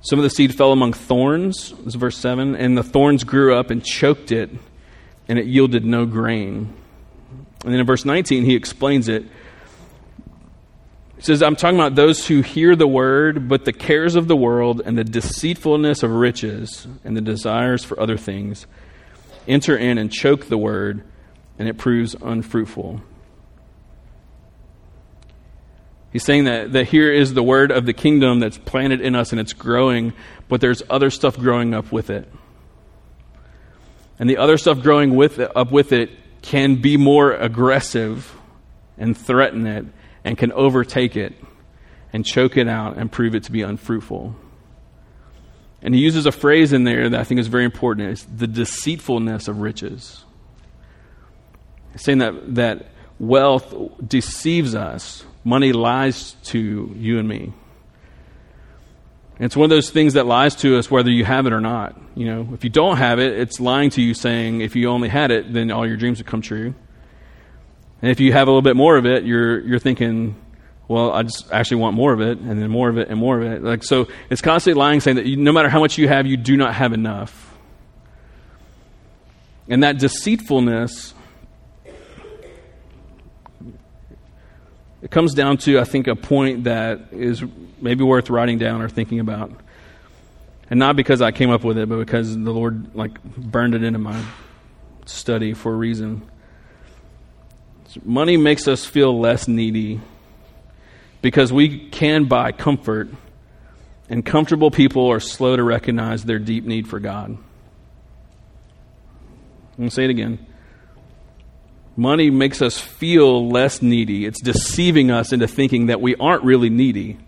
some 0.00 0.18
of 0.18 0.22
the 0.22 0.30
seed 0.30 0.54
fell 0.54 0.72
among 0.72 0.92
thorns, 0.92 1.70
this 1.70 1.88
is 1.88 1.94
verse 1.96 2.16
7, 2.18 2.54
and 2.54 2.78
the 2.78 2.82
thorns 2.82 3.24
grew 3.24 3.54
up 3.54 3.70
and 3.70 3.84
choked 3.84 4.30
it, 4.30 4.50
and 5.26 5.38
it 5.38 5.46
yielded 5.46 5.84
no 5.84 6.06
grain. 6.06 6.72
And 7.64 7.72
then 7.72 7.80
in 7.80 7.86
verse 7.86 8.04
19, 8.04 8.44
he 8.44 8.54
explains 8.54 9.08
it. 9.08 9.24
He 11.16 11.22
says, 11.22 11.42
I'm 11.42 11.56
talking 11.56 11.76
about 11.76 11.96
those 11.96 12.28
who 12.28 12.42
hear 12.42 12.76
the 12.76 12.86
word, 12.86 13.48
but 13.48 13.64
the 13.64 13.72
cares 13.72 14.14
of 14.14 14.28
the 14.28 14.36
world 14.36 14.80
and 14.84 14.96
the 14.96 15.02
deceitfulness 15.02 16.04
of 16.04 16.12
riches 16.12 16.86
and 17.02 17.16
the 17.16 17.20
desires 17.20 17.82
for 17.82 17.98
other 18.00 18.16
things 18.16 18.66
enter 19.48 19.76
in 19.76 19.98
and 19.98 20.12
choke 20.12 20.46
the 20.46 20.58
word, 20.58 21.02
and 21.58 21.68
it 21.68 21.76
proves 21.76 22.14
unfruitful. 22.22 23.00
He's 26.12 26.24
saying 26.24 26.44
that, 26.44 26.72
that 26.72 26.86
here 26.86 27.12
is 27.12 27.34
the 27.34 27.42
word 27.42 27.70
of 27.70 27.84
the 27.84 27.92
kingdom 27.92 28.40
that's 28.40 28.56
planted 28.56 29.00
in 29.00 29.14
us 29.14 29.32
and 29.32 29.40
it's 29.40 29.52
growing, 29.52 30.14
but 30.48 30.60
there's 30.60 30.82
other 30.88 31.10
stuff 31.10 31.36
growing 31.36 31.74
up 31.74 31.92
with 31.92 32.08
it. 32.08 32.32
And 34.18 34.28
the 34.28 34.38
other 34.38 34.56
stuff 34.56 34.80
growing 34.80 35.14
with 35.14 35.38
it, 35.38 35.54
up 35.54 35.70
with 35.70 35.92
it 35.92 36.10
can 36.42 36.76
be 36.76 36.96
more 36.96 37.32
aggressive 37.32 38.34
and 38.96 39.16
threaten 39.16 39.66
it 39.66 39.84
and 40.24 40.36
can 40.36 40.50
overtake 40.52 41.16
it 41.16 41.34
and 42.12 42.24
choke 42.24 42.56
it 42.56 42.68
out 42.68 42.96
and 42.96 43.12
prove 43.12 43.34
it 43.34 43.44
to 43.44 43.52
be 43.52 43.62
unfruitful. 43.62 44.34
And 45.82 45.94
he 45.94 46.00
uses 46.00 46.26
a 46.26 46.32
phrase 46.32 46.72
in 46.72 46.84
there 46.84 47.08
that 47.08 47.20
I 47.20 47.24
think 47.24 47.38
is 47.38 47.46
very 47.46 47.64
important. 47.64 48.10
It's 48.10 48.24
the 48.24 48.46
deceitfulness 48.46 49.46
of 49.46 49.60
riches. 49.60 50.24
He's 51.92 52.02
saying 52.02 52.18
that, 52.18 52.54
that 52.56 52.86
wealth 53.20 53.74
deceives 54.04 54.74
us 54.74 55.24
Money 55.44 55.72
lies 55.72 56.32
to 56.44 56.92
you 56.96 57.18
and 57.18 57.28
me. 57.28 57.52
It's 59.40 59.56
one 59.56 59.64
of 59.64 59.70
those 59.70 59.90
things 59.90 60.14
that 60.14 60.26
lies 60.26 60.56
to 60.56 60.78
us 60.78 60.90
whether 60.90 61.10
you 61.10 61.24
have 61.24 61.46
it 61.46 61.52
or 61.52 61.60
not. 61.60 61.96
You 62.16 62.26
know, 62.26 62.48
if 62.54 62.64
you 62.64 62.70
don't 62.70 62.96
have 62.96 63.20
it, 63.20 63.38
it's 63.38 63.60
lying 63.60 63.90
to 63.90 64.02
you 64.02 64.14
saying 64.14 64.60
if 64.62 64.74
you 64.74 64.88
only 64.88 65.08
had 65.08 65.30
it, 65.30 65.52
then 65.52 65.70
all 65.70 65.86
your 65.86 65.96
dreams 65.96 66.18
would 66.18 66.26
come 66.26 66.42
true. 66.42 66.74
And 68.02 68.10
if 68.10 68.18
you 68.18 68.32
have 68.32 68.48
a 68.48 68.50
little 68.50 68.62
bit 68.62 68.76
more 68.76 68.96
of 68.96 69.06
it, 69.06 69.24
you're 69.24 69.60
you're 69.60 69.78
thinking, 69.78 70.34
well, 70.88 71.12
I 71.12 71.22
just 71.22 71.52
actually 71.52 71.78
want 71.78 71.94
more 71.94 72.12
of 72.12 72.20
it, 72.20 72.38
and 72.38 72.60
then 72.60 72.70
more 72.70 72.88
of 72.88 72.98
it, 72.98 73.08
and 73.08 73.18
more 73.18 73.40
of 73.40 73.44
it. 73.44 73.62
Like 73.62 73.84
so, 73.84 74.08
it's 74.30 74.40
constantly 74.40 74.78
lying, 74.78 75.00
saying 75.00 75.16
that 75.16 75.26
you, 75.26 75.36
no 75.36 75.52
matter 75.52 75.68
how 75.68 75.80
much 75.80 75.98
you 75.98 76.08
have, 76.08 76.26
you 76.26 76.36
do 76.36 76.56
not 76.56 76.74
have 76.74 76.92
enough. 76.92 77.56
And 79.68 79.82
that 79.82 79.98
deceitfulness 79.98 81.14
It 85.00 85.10
comes 85.10 85.34
down 85.34 85.58
to, 85.58 85.78
I 85.78 85.84
think, 85.84 86.08
a 86.08 86.16
point 86.16 86.64
that 86.64 87.12
is 87.12 87.44
maybe 87.80 88.02
worth 88.02 88.30
writing 88.30 88.58
down 88.58 88.82
or 88.82 88.88
thinking 88.88 89.20
about. 89.20 89.52
And 90.70 90.78
not 90.78 90.96
because 90.96 91.22
I 91.22 91.30
came 91.30 91.50
up 91.50 91.64
with 91.64 91.78
it, 91.78 91.88
but 91.88 91.98
because 91.98 92.34
the 92.34 92.50
Lord 92.50 92.94
like 92.94 93.22
burned 93.22 93.74
it 93.74 93.82
into 93.82 93.98
my 93.98 94.20
study 95.06 95.54
for 95.54 95.72
a 95.72 95.76
reason. 95.76 96.28
Money 98.04 98.36
makes 98.36 98.68
us 98.68 98.84
feel 98.84 99.18
less 99.18 99.48
needy 99.48 100.00
because 101.22 101.52
we 101.52 101.88
can 101.88 102.24
buy 102.24 102.52
comfort, 102.52 103.08
and 104.08 104.24
comfortable 104.24 104.70
people 104.70 105.10
are 105.10 105.20
slow 105.20 105.56
to 105.56 105.62
recognize 105.62 106.24
their 106.24 106.38
deep 106.38 106.64
need 106.64 106.86
for 106.86 107.00
God. 107.00 107.30
I'm 107.30 107.38
going 109.76 109.88
to 109.88 109.94
say 109.94 110.04
it 110.04 110.10
again. 110.10 110.46
Money 111.98 112.30
makes 112.30 112.62
us 112.62 112.78
feel 112.78 113.48
less 113.48 113.82
needy. 113.82 114.24
It's 114.24 114.40
deceiving 114.40 115.10
us 115.10 115.32
into 115.32 115.48
thinking 115.48 115.86
that 115.86 116.00
we 116.00 116.14
aren't 116.14 116.44
really 116.44 116.70
needy. 116.70 117.18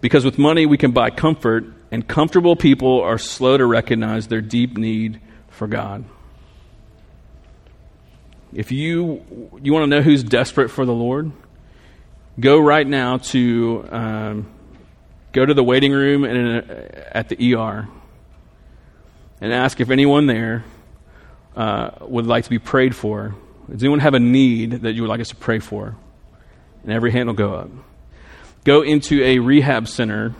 Because 0.00 0.24
with 0.24 0.38
money, 0.38 0.64
we 0.64 0.78
can 0.78 0.92
buy 0.92 1.10
comfort, 1.10 1.64
and 1.90 2.08
comfortable 2.08 2.56
people 2.56 3.02
are 3.02 3.18
slow 3.18 3.58
to 3.58 3.66
recognize 3.66 4.28
their 4.28 4.40
deep 4.40 4.78
need 4.78 5.20
for 5.50 5.66
God. 5.66 6.06
If 8.54 8.72
you, 8.72 9.22
you 9.60 9.74
want 9.74 9.82
to 9.82 9.88
know 9.88 10.00
who's 10.00 10.24
desperate 10.24 10.70
for 10.70 10.86
the 10.86 10.94
Lord, 10.94 11.30
go 12.40 12.58
right 12.58 12.86
now 12.86 13.18
to 13.18 13.86
um, 13.92 14.46
go 15.32 15.44
to 15.44 15.52
the 15.52 15.62
waiting 15.62 15.92
room 15.92 16.24
and 16.24 16.62
at 17.12 17.28
the 17.28 17.54
ER 17.54 17.86
and 19.42 19.52
ask 19.52 19.80
if 19.80 19.90
anyone 19.90 20.24
there 20.24 20.64
uh, 21.54 21.90
would 22.00 22.26
like 22.26 22.44
to 22.44 22.50
be 22.50 22.58
prayed 22.58 22.96
for 22.96 23.34
does 23.70 23.82
anyone 23.82 24.00
have 24.00 24.14
a 24.14 24.20
need 24.20 24.72
that 24.82 24.92
you 24.92 25.02
would 25.02 25.08
like 25.08 25.20
us 25.20 25.28
to 25.28 25.36
pray 25.36 25.58
for? 25.58 25.96
And 26.82 26.92
every 26.92 27.10
hand 27.10 27.28
will 27.28 27.34
go 27.34 27.54
up. 27.54 27.70
Go 28.64 28.82
into 28.82 29.22
a 29.22 29.38
rehab 29.38 29.88
center 29.88 30.34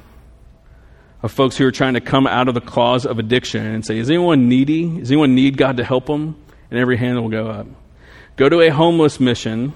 of 1.22 1.32
folks 1.32 1.56
who 1.56 1.66
are 1.66 1.72
trying 1.72 1.94
to 1.94 2.00
come 2.00 2.26
out 2.26 2.48
of 2.48 2.54
the 2.54 2.60
claws 2.60 3.06
of 3.06 3.18
addiction 3.18 3.64
and 3.64 3.84
say, 3.84 3.98
Is 3.98 4.10
anyone 4.10 4.48
needy? 4.48 4.98
Does 4.98 5.10
anyone 5.10 5.34
need 5.34 5.56
God 5.56 5.76
to 5.76 5.84
help 5.84 6.06
them? 6.06 6.36
And 6.70 6.78
every 6.78 6.96
hand 6.96 7.20
will 7.20 7.28
go 7.28 7.48
up. 7.48 7.66
Go 8.36 8.48
to 8.48 8.60
a 8.60 8.68
homeless 8.70 9.20
mission 9.20 9.74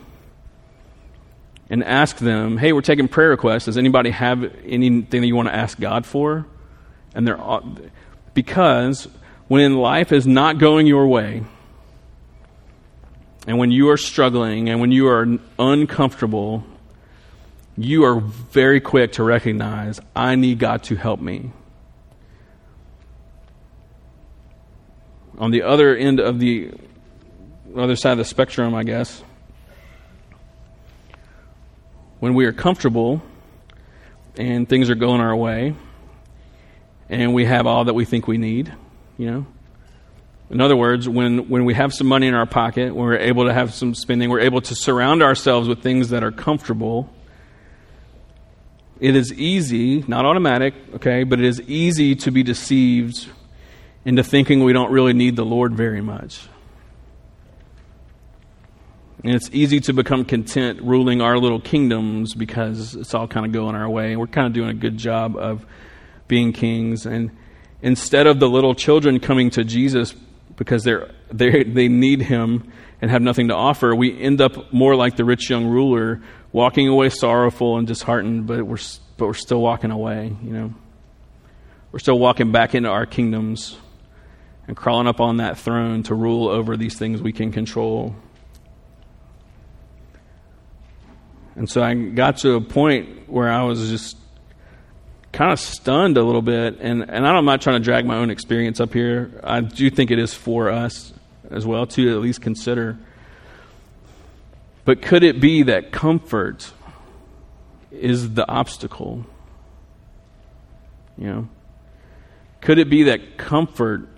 and 1.69 1.85
ask 1.85 2.17
them, 2.17 2.57
Hey, 2.57 2.73
we're 2.73 2.83
taking 2.83 3.09
prayer 3.09 3.31
requests. 3.31 3.67
Does 3.67 3.79
anybody 3.79 4.11
have 4.11 4.45
anything 4.65 5.21
that 5.21 5.27
you 5.27 5.37
want 5.37 5.49
to 5.49 5.55
ask 5.55 5.79
God 5.79 6.07
for? 6.07 6.47
And 7.15 7.27
they're 7.27 7.39
because 8.33 9.07
when 9.49 9.77
life 9.77 10.13
is 10.13 10.27
not 10.27 10.59
going 10.59 10.87
your 10.87 11.07
way, 11.07 11.45
and 13.47 13.59
when 13.59 13.71
you 13.71 13.91
are 13.91 13.97
struggling 13.97 14.69
and 14.69 14.81
when 14.81 14.91
you 14.91 15.09
are 15.09 15.27
uncomfortable, 15.59 16.65
you 17.77 18.05
are 18.05 18.21
very 18.21 18.81
quick 18.81 19.13
to 19.13 19.25
recognize, 19.25 20.01
I 20.15 20.35
need 20.37 20.59
God 20.59 20.83
to 20.85 20.97
help 20.97 21.21
me. 21.21 21.53
On 25.39 25.51
the 25.51 25.63
other 25.63 25.97
end 25.97 26.21
of 26.21 26.39
the 26.39 26.73
other 27.77 27.97
side 27.97 28.13
of 28.13 28.19
the 28.19 28.25
spectrum, 28.25 28.75
I 28.75 28.85
guess, 28.85 29.23
when 32.21 32.35
we 32.35 32.47
are 32.47 32.53
comfortable 32.53 33.21
and 34.37 34.69
things 34.69 34.89
are 34.91 34.95
going 34.95 35.21
our 35.21 35.35
way 35.35 35.75
and 37.09 37.35
we 37.35 37.45
have 37.45 37.67
all 37.67 37.85
that 37.85 37.95
we 37.95 38.05
think 38.05 38.27
we 38.27 38.39
need, 38.39 38.73
you 39.19 39.31
know, 39.31 39.47
in 40.55 40.61
other 40.61 40.77
words, 40.77 41.09
when, 41.09 41.49
when 41.49 41.65
we 41.65 41.75
have 41.75 41.93
some 41.93 42.07
money 42.07 42.29
in 42.29 42.35
our 42.35 42.47
pocket, 42.47 42.95
when 42.95 43.07
we're 43.07 43.19
able 43.19 43.47
to 43.47 43.53
have 43.53 43.75
some 43.75 43.93
spending, 43.93 44.31
we're 44.31 44.39
able 44.39 44.61
to 44.61 44.77
surround 44.77 45.21
ourselves 45.21 45.67
with 45.67 45.83
things 45.83 46.11
that 46.11 46.23
are 46.23 46.31
comfortable. 46.31 47.13
It 49.01 49.17
is 49.17 49.33
easy, 49.33 50.05
not 50.07 50.25
automatic, 50.25 50.75
okay, 50.95 51.25
but 51.25 51.41
it 51.41 51.45
is 51.45 51.61
easy 51.63 52.15
to 52.15 52.31
be 52.31 52.45
deceived 52.45 53.27
into 54.05 54.23
thinking 54.23 54.63
we 54.63 54.73
don't 54.73 54.93
really 54.93 55.13
need 55.13 55.35
the 55.35 55.45
Lord 55.45 55.75
very 55.75 56.01
much. 56.01 56.47
And 59.25 59.35
it's 59.35 59.51
easy 59.53 59.81
to 59.81 59.93
become 59.93 60.25
content 60.25 60.81
ruling 60.83 61.21
our 61.21 61.37
little 61.37 61.61
kingdoms 61.61 62.33
because 62.33 62.95
it's 62.95 63.13
all 63.13 63.27
kind 63.27 63.45
of 63.45 63.51
going 63.51 63.75
our 63.75 63.91
way. 63.91 64.15
We're 64.15 64.29
kind 64.29 64.47
of 64.47 64.53
doing 64.53 64.71
a 64.71 64.75
good 64.75 64.99
job 64.99 65.37
of 65.37 65.67
being 66.29 66.53
kings. 66.53 67.07
And 67.07 67.33
instead 67.83 68.29
of 68.29 68.39
the 68.39 68.49
little 68.49 68.77
children 68.77 69.19
coming 69.19 69.51
to 69.51 69.65
Jesus 69.65 70.15
because 70.57 70.85
they're, 70.85 71.11
they 71.31 71.65
they 71.65 71.89
need 71.89 72.23
him 72.23 72.73
and 73.01 73.11
have 73.11 73.23
nothing 73.23 73.49
to 73.49 73.55
offer, 73.55 73.95
we 73.95 74.19
end 74.19 74.41
up 74.41 74.73
more 74.73 74.97
like 74.97 75.17
the 75.17 75.25
rich 75.25 75.51
young 75.51 75.67
ruler, 75.67 76.23
walking 76.53 76.89
away 76.89 77.11
sorrowful 77.11 77.77
and 77.77 77.87
disheartened, 77.87 78.47
but 78.47 78.65
we're, 78.65 78.79
but 79.17 79.27
we're 79.27 79.35
still 79.35 79.61
walking 79.61 79.91
away, 79.91 80.35
you 80.43 80.53
know. 80.53 80.75
We're 81.93 81.99
still 81.99 82.19
walking 82.19 82.51
back 82.51 82.75
into 82.75 82.89
our 82.89 83.07
kingdoms 83.07 83.77
and 84.67 84.77
crawling 84.77 85.07
up 85.07 85.21
on 85.21 85.37
that 85.37 85.59
throne 85.59 86.03
to 86.05 86.15
rule 86.15 86.49
over 86.49 86.77
these 86.77 86.99
things 86.99 87.21
we 87.21 87.33
can 87.33 87.53
control. 87.53 88.17
And 91.57 91.71
so 91.71 91.83
I 91.83 91.95
got 91.95 92.39
to 92.39 92.55
a 92.55 92.61
point 92.61 93.29
where 93.29 93.49
I 93.51 93.63
was 93.63 93.91
just 93.91 94.17
kind 95.35 95.53
of 95.53 95.59
stunned 95.59 96.17
a 96.17 96.23
little 96.23 96.43
bit. 96.43 96.79
And, 96.81 97.11
and 97.11 97.27
I'm 97.27 97.45
not 97.45 97.61
trying 97.61 97.81
to 97.81 97.85
drag 97.85 98.07
my 98.07 98.17
own 98.17 98.31
experience 98.31 98.81
up 98.81 98.95
here. 98.95 99.41
I 99.43 99.61
do 99.61 99.91
think 99.91 100.11
it 100.11 100.19
is 100.19 100.33
for 100.33 100.71
us 100.71 101.13
as 101.51 101.67
well 101.67 101.87
to 101.89 102.15
at 102.15 102.23
least 102.23 102.41
consider. 102.41 102.97
But 104.85 105.03
could 105.03 105.25
it 105.25 105.41
be 105.41 105.65
that 105.65 105.93
comfort 105.93 106.73
is 107.91 108.35
the 108.35 108.49
obstacle? 108.49 109.27
You 111.19 111.27
know? 111.27 111.49
Could 112.61 112.79
it 112.79 112.89
be 112.89 113.05
that 113.05 113.37
comfort 113.37 114.09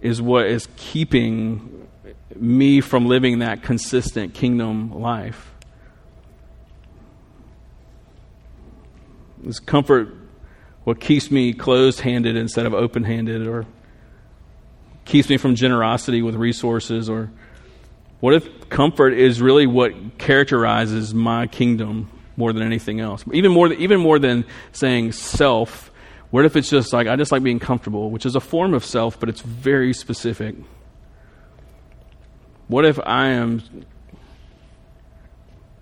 is 0.00 0.22
what 0.22 0.46
is 0.46 0.68
keeping 0.76 1.88
me 2.34 2.80
from 2.80 3.06
living 3.06 3.40
that 3.40 3.62
consistent 3.62 4.34
kingdom 4.34 5.00
life? 5.00 5.52
Is 9.46 9.60
comfort 9.60 10.12
what 10.84 11.00
keeps 11.00 11.30
me 11.30 11.52
closed 11.52 12.00
handed 12.00 12.36
instead 12.36 12.66
of 12.66 12.74
open 12.74 13.04
handed, 13.04 13.46
or 13.46 13.64
keeps 15.04 15.28
me 15.28 15.36
from 15.36 15.54
generosity 15.54 16.20
with 16.22 16.34
resources? 16.34 17.08
Or 17.08 17.30
what 18.20 18.34
if 18.34 18.68
comfort 18.68 19.14
is 19.14 19.40
really 19.40 19.66
what 19.66 20.18
characterizes 20.18 21.14
my 21.14 21.46
kingdom 21.46 22.10
more 22.36 22.52
than 22.52 22.62
anything 22.62 23.00
else? 23.00 23.24
Even 23.32 23.52
more, 23.52 23.72
even 23.72 24.00
more 24.00 24.18
than 24.18 24.44
saying 24.72 25.12
self, 25.12 25.92
what 26.30 26.44
if 26.44 26.56
it's 26.56 26.68
just 26.68 26.92
like, 26.92 27.06
I 27.06 27.16
just 27.16 27.30
like 27.30 27.42
being 27.42 27.60
comfortable, 27.60 28.10
which 28.10 28.26
is 28.26 28.34
a 28.34 28.40
form 28.40 28.74
of 28.74 28.84
self, 28.84 29.18
but 29.20 29.28
it's 29.28 29.42
very 29.42 29.92
specific? 29.92 30.56
What 32.68 32.84
if 32.84 32.98
I 32.98 33.28
am 33.28 33.62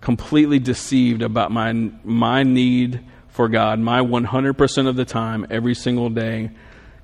completely 0.02 0.58
deceived 0.58 1.22
about 1.22 1.50
my, 1.50 1.72
my 1.72 2.42
need 2.42 3.02
for 3.34 3.48
God, 3.48 3.80
my 3.80 4.00
100% 4.00 4.86
of 4.86 4.94
the 4.94 5.04
time, 5.04 5.44
every 5.50 5.74
single 5.74 6.08
day, 6.08 6.52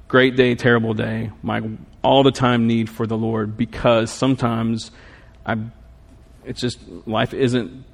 great 0.06 0.36
day, 0.36 0.54
terrible 0.54 0.94
day, 0.94 1.32
my 1.42 1.60
all 2.02 2.22
the 2.22 2.30
time 2.30 2.68
need 2.68 2.88
for 2.88 3.04
the 3.04 3.16
Lord 3.16 3.56
because 3.56 4.12
sometimes 4.12 4.92
I 5.44 5.58
it's 6.44 6.60
just 6.60 6.78
life 7.04 7.34
isn't 7.34 7.84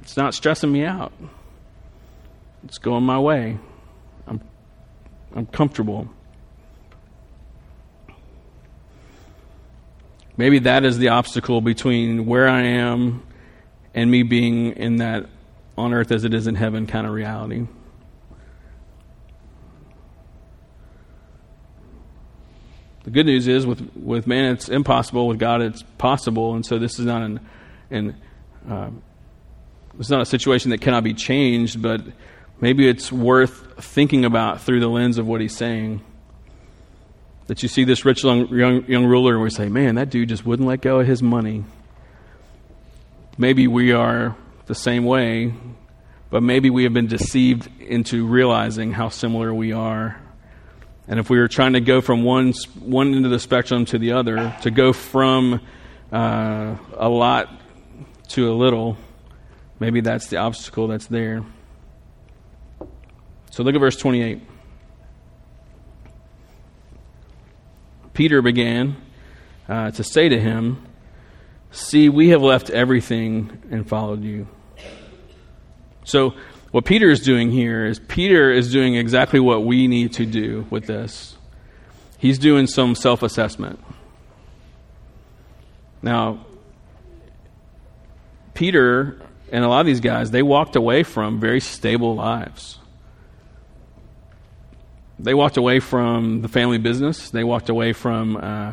it's 0.00 0.16
not 0.16 0.32
stressing 0.32 0.70
me 0.70 0.84
out. 0.84 1.12
It's 2.62 2.78
going 2.78 3.02
my 3.02 3.18
way. 3.18 3.58
I'm 4.28 4.40
I'm 5.34 5.46
comfortable. 5.46 6.08
Maybe 10.36 10.60
that 10.60 10.84
is 10.84 10.98
the 10.98 11.08
obstacle 11.08 11.60
between 11.60 12.26
where 12.26 12.48
I 12.48 12.62
am 12.62 13.24
and 13.92 14.08
me 14.08 14.22
being 14.22 14.76
in 14.76 14.98
that 14.98 15.26
on 15.78 15.94
earth 15.94 16.12
as 16.12 16.24
it 16.24 16.34
is 16.34 16.46
in 16.46 16.54
heaven 16.54 16.86
kind 16.86 17.06
of 17.06 17.12
reality. 17.12 17.66
The 23.04 23.10
good 23.10 23.26
news 23.26 23.48
is 23.48 23.64
with, 23.64 23.90
with 23.96 24.26
man 24.26 24.52
it's 24.52 24.68
impossible, 24.68 25.28
with 25.28 25.38
God 25.38 25.62
it's 25.62 25.82
possible, 25.96 26.54
and 26.54 26.66
so 26.66 26.78
this 26.78 26.98
is 26.98 27.06
not 27.06 27.22
an, 27.22 27.40
an 27.90 28.16
uh, 28.68 28.90
it's 29.98 30.10
not 30.10 30.20
a 30.20 30.26
situation 30.26 30.70
that 30.70 30.80
cannot 30.82 31.04
be 31.04 31.14
changed, 31.14 31.80
but 31.80 32.02
maybe 32.60 32.86
it's 32.86 33.10
worth 33.10 33.82
thinking 33.82 34.24
about 34.24 34.60
through 34.60 34.80
the 34.80 34.88
lens 34.88 35.16
of 35.18 35.26
what 35.26 35.40
he's 35.40 35.56
saying. 35.56 36.02
That 37.46 37.62
you 37.62 37.68
see 37.68 37.84
this 37.84 38.04
rich 38.04 38.24
young, 38.24 38.48
young, 38.48 38.84
young 38.84 39.06
ruler 39.06 39.34
and 39.34 39.42
we 39.42 39.50
say, 39.50 39.68
man, 39.70 39.94
that 39.94 40.10
dude 40.10 40.28
just 40.28 40.44
wouldn't 40.44 40.68
let 40.68 40.82
go 40.82 41.00
of 41.00 41.06
his 41.06 41.22
money. 41.22 41.64
Maybe 43.38 43.66
we 43.66 43.92
are 43.92 44.36
the 44.68 44.74
same 44.74 45.04
way, 45.04 45.52
but 46.30 46.42
maybe 46.42 46.68
we 46.70 46.84
have 46.84 46.92
been 46.92 47.06
deceived 47.06 47.68
into 47.80 48.26
realizing 48.26 48.92
how 48.92 49.08
similar 49.08 49.52
we 49.52 49.72
are. 49.72 50.20
And 51.08 51.18
if 51.18 51.30
we 51.30 51.38
were 51.38 51.48
trying 51.48 51.72
to 51.72 51.80
go 51.80 52.02
from 52.02 52.22
one, 52.22 52.52
one 52.78 53.14
end 53.14 53.24
of 53.24 53.30
the 53.30 53.38
spectrum 53.40 53.86
to 53.86 53.98
the 53.98 54.12
other, 54.12 54.54
to 54.62 54.70
go 54.70 54.92
from 54.92 55.62
uh, 56.12 56.76
a 56.92 57.08
lot 57.08 57.48
to 58.28 58.52
a 58.52 58.52
little, 58.52 58.98
maybe 59.80 60.02
that's 60.02 60.26
the 60.26 60.36
obstacle 60.36 60.86
that's 60.86 61.06
there. 61.06 61.42
So 63.50 63.62
look 63.62 63.74
at 63.74 63.80
verse 63.80 63.96
28. 63.96 64.42
Peter 68.12 68.42
began 68.42 68.96
uh, 69.66 69.92
to 69.92 70.04
say 70.04 70.28
to 70.28 70.38
him, 70.38 70.84
See, 71.70 72.08
we 72.08 72.30
have 72.30 72.42
left 72.42 72.70
everything 72.70 73.62
and 73.70 73.88
followed 73.88 74.24
you. 74.24 74.46
So, 76.08 76.32
what 76.70 76.86
Peter 76.86 77.10
is 77.10 77.20
doing 77.20 77.50
here 77.50 77.84
is 77.84 77.98
Peter 77.98 78.50
is 78.50 78.72
doing 78.72 78.94
exactly 78.94 79.40
what 79.40 79.64
we 79.64 79.86
need 79.86 80.14
to 80.14 80.24
do 80.24 80.66
with 80.70 80.86
this. 80.86 81.36
He's 82.16 82.38
doing 82.38 82.66
some 82.66 82.94
self 82.94 83.22
assessment. 83.22 83.78
Now, 86.00 86.46
Peter 88.54 89.20
and 89.52 89.62
a 89.62 89.68
lot 89.68 89.80
of 89.80 89.86
these 89.86 90.00
guys, 90.00 90.30
they 90.30 90.42
walked 90.42 90.76
away 90.76 91.02
from 91.02 91.40
very 91.40 91.60
stable 91.60 92.14
lives. 92.14 92.78
They 95.18 95.34
walked 95.34 95.58
away 95.58 95.78
from 95.78 96.40
the 96.40 96.48
family 96.48 96.78
business. 96.78 97.28
They 97.28 97.44
walked 97.44 97.68
away 97.68 97.92
from, 97.92 98.38
uh, 98.38 98.72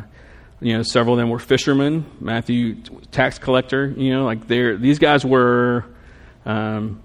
you 0.62 0.74
know, 0.74 0.82
several 0.82 1.16
of 1.16 1.18
them 1.18 1.28
were 1.28 1.38
fishermen. 1.38 2.06
Matthew, 2.18 2.76
tax 3.10 3.38
collector. 3.38 3.92
You 3.94 4.14
know, 4.14 4.24
like 4.24 4.46
they're 4.46 4.78
these 4.78 4.98
guys 4.98 5.22
were 5.22 5.84
um, 6.46 7.02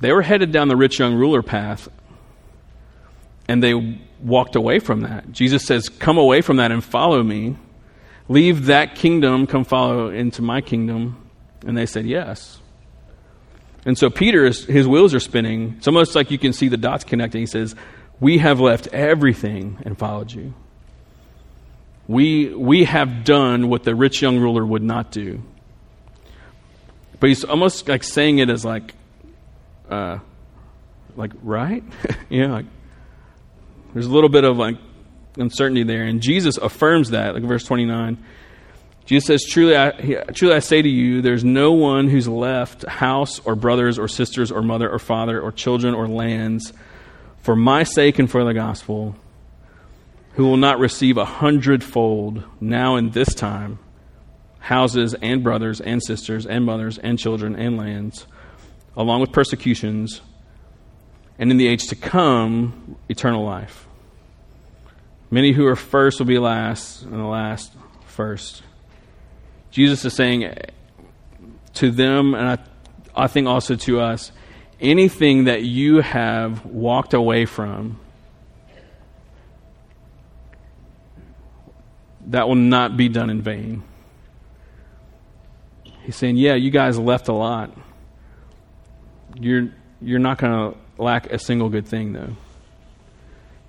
they 0.00 0.12
were 0.12 0.22
headed 0.22 0.52
down 0.52 0.68
the 0.68 0.76
rich 0.76 0.98
young 0.98 1.14
ruler 1.14 1.42
path, 1.42 1.88
and 3.48 3.62
they 3.62 4.00
walked 4.20 4.56
away 4.56 4.78
from 4.78 5.00
that. 5.02 5.30
Jesus 5.32 5.64
says, 5.64 5.88
Come 5.88 6.18
away 6.18 6.40
from 6.40 6.56
that 6.56 6.72
and 6.72 6.82
follow 6.82 7.22
me. 7.22 7.56
Leave 8.28 8.66
that 8.66 8.96
kingdom, 8.96 9.46
come 9.46 9.64
follow 9.64 10.08
into 10.08 10.42
my 10.42 10.60
kingdom. 10.60 11.30
And 11.64 11.76
they 11.76 11.86
said, 11.86 12.06
Yes. 12.06 12.60
And 13.84 13.96
so 13.96 14.10
Peter, 14.10 14.44
is, 14.44 14.64
his 14.64 14.88
wheels 14.88 15.14
are 15.14 15.20
spinning. 15.20 15.76
It's 15.78 15.86
almost 15.86 16.16
like 16.16 16.32
you 16.32 16.38
can 16.38 16.52
see 16.52 16.68
the 16.68 16.76
dots 16.76 17.04
connecting. 17.04 17.40
He 17.40 17.46
says, 17.46 17.76
We 18.18 18.38
have 18.38 18.58
left 18.60 18.88
everything 18.88 19.78
and 19.84 19.96
followed 19.96 20.32
you. 20.32 20.54
We, 22.08 22.54
we 22.54 22.84
have 22.84 23.24
done 23.24 23.68
what 23.68 23.84
the 23.84 23.94
rich 23.94 24.22
young 24.22 24.38
ruler 24.38 24.64
would 24.64 24.82
not 24.82 25.10
do. 25.10 25.42
But 27.18 27.28
he's 27.28 27.44
almost 27.44 27.88
like 27.88 28.04
saying 28.04 28.38
it 28.38 28.50
as 28.50 28.64
like, 28.64 28.94
uh, 29.90 30.18
like 31.16 31.32
right? 31.42 31.82
you 32.28 32.46
know, 32.46 32.54
like 32.54 32.66
there's 33.92 34.06
a 34.06 34.10
little 34.10 34.28
bit 34.28 34.44
of 34.44 34.56
like 34.56 34.76
uncertainty 35.36 35.82
there, 35.82 36.04
and 36.04 36.20
Jesus 36.20 36.56
affirms 36.56 37.10
that. 37.10 37.34
Like 37.34 37.44
verse 37.44 37.64
29, 37.64 38.22
Jesus 39.04 39.26
says, 39.26 39.44
"Truly, 39.44 39.76
I, 39.76 39.90
truly 40.34 40.54
I 40.54 40.60
say 40.60 40.82
to 40.82 40.88
you, 40.88 41.22
there's 41.22 41.44
no 41.44 41.72
one 41.72 42.08
who's 42.08 42.28
left 42.28 42.84
house 42.84 43.40
or 43.40 43.54
brothers 43.54 43.98
or 43.98 44.08
sisters 44.08 44.50
or 44.50 44.62
mother 44.62 44.90
or 44.90 44.98
father 44.98 45.40
or 45.40 45.52
children 45.52 45.94
or 45.94 46.08
lands 46.08 46.72
for 47.38 47.56
my 47.56 47.82
sake 47.82 48.18
and 48.18 48.30
for 48.30 48.44
the 48.44 48.54
gospel." 48.54 49.16
Who 50.34 50.44
will 50.44 50.58
not 50.58 50.78
receive 50.78 51.16
a 51.16 51.24
hundredfold 51.24 52.44
now 52.60 52.96
in 52.96 53.08
this 53.08 53.32
time 53.32 53.78
houses 54.66 55.14
and 55.22 55.44
brothers 55.44 55.80
and 55.80 56.02
sisters 56.02 56.44
and 56.44 56.64
mothers 56.64 56.98
and 56.98 57.18
children 57.18 57.54
and 57.54 57.76
lands, 57.76 58.26
along 58.96 59.20
with 59.20 59.32
persecutions, 59.32 60.20
and 61.38 61.50
in 61.50 61.56
the 61.56 61.68
age 61.68 61.88
to 61.88 61.94
come, 61.94 62.96
eternal 63.08 63.44
life. 63.44 63.86
Many 65.30 65.52
who 65.52 65.66
are 65.66 65.76
first 65.76 66.18
will 66.18 66.26
be 66.26 66.38
last, 66.38 67.02
and 67.02 67.12
the 67.12 67.24
last 67.24 67.72
first. 68.06 68.62
Jesus 69.70 70.04
is 70.04 70.14
saying 70.14 70.50
to 71.74 71.90
them, 71.90 72.34
and 72.34 72.48
I, 72.48 72.58
I 73.14 73.26
think 73.26 73.48
also 73.48 73.76
to 73.76 74.00
us, 74.00 74.32
anything 74.80 75.44
that 75.44 75.62
you 75.62 76.00
have 76.00 76.64
walked 76.64 77.12
away 77.12 77.44
from, 77.44 78.00
that 82.28 82.48
will 82.48 82.54
not 82.54 82.96
be 82.96 83.08
done 83.08 83.30
in 83.30 83.42
vain. 83.42 83.82
He's 86.04 86.16
saying, 86.16 86.36
Yeah, 86.36 86.54
you 86.54 86.70
guys 86.70 86.98
left 86.98 87.28
a 87.28 87.32
lot. 87.32 87.76
You're, 89.38 89.68
you're 90.00 90.18
not 90.18 90.38
going 90.38 90.52
to 90.52 90.78
lack 91.02 91.32
a 91.32 91.38
single 91.38 91.68
good 91.68 91.86
thing, 91.86 92.12
though. 92.12 92.36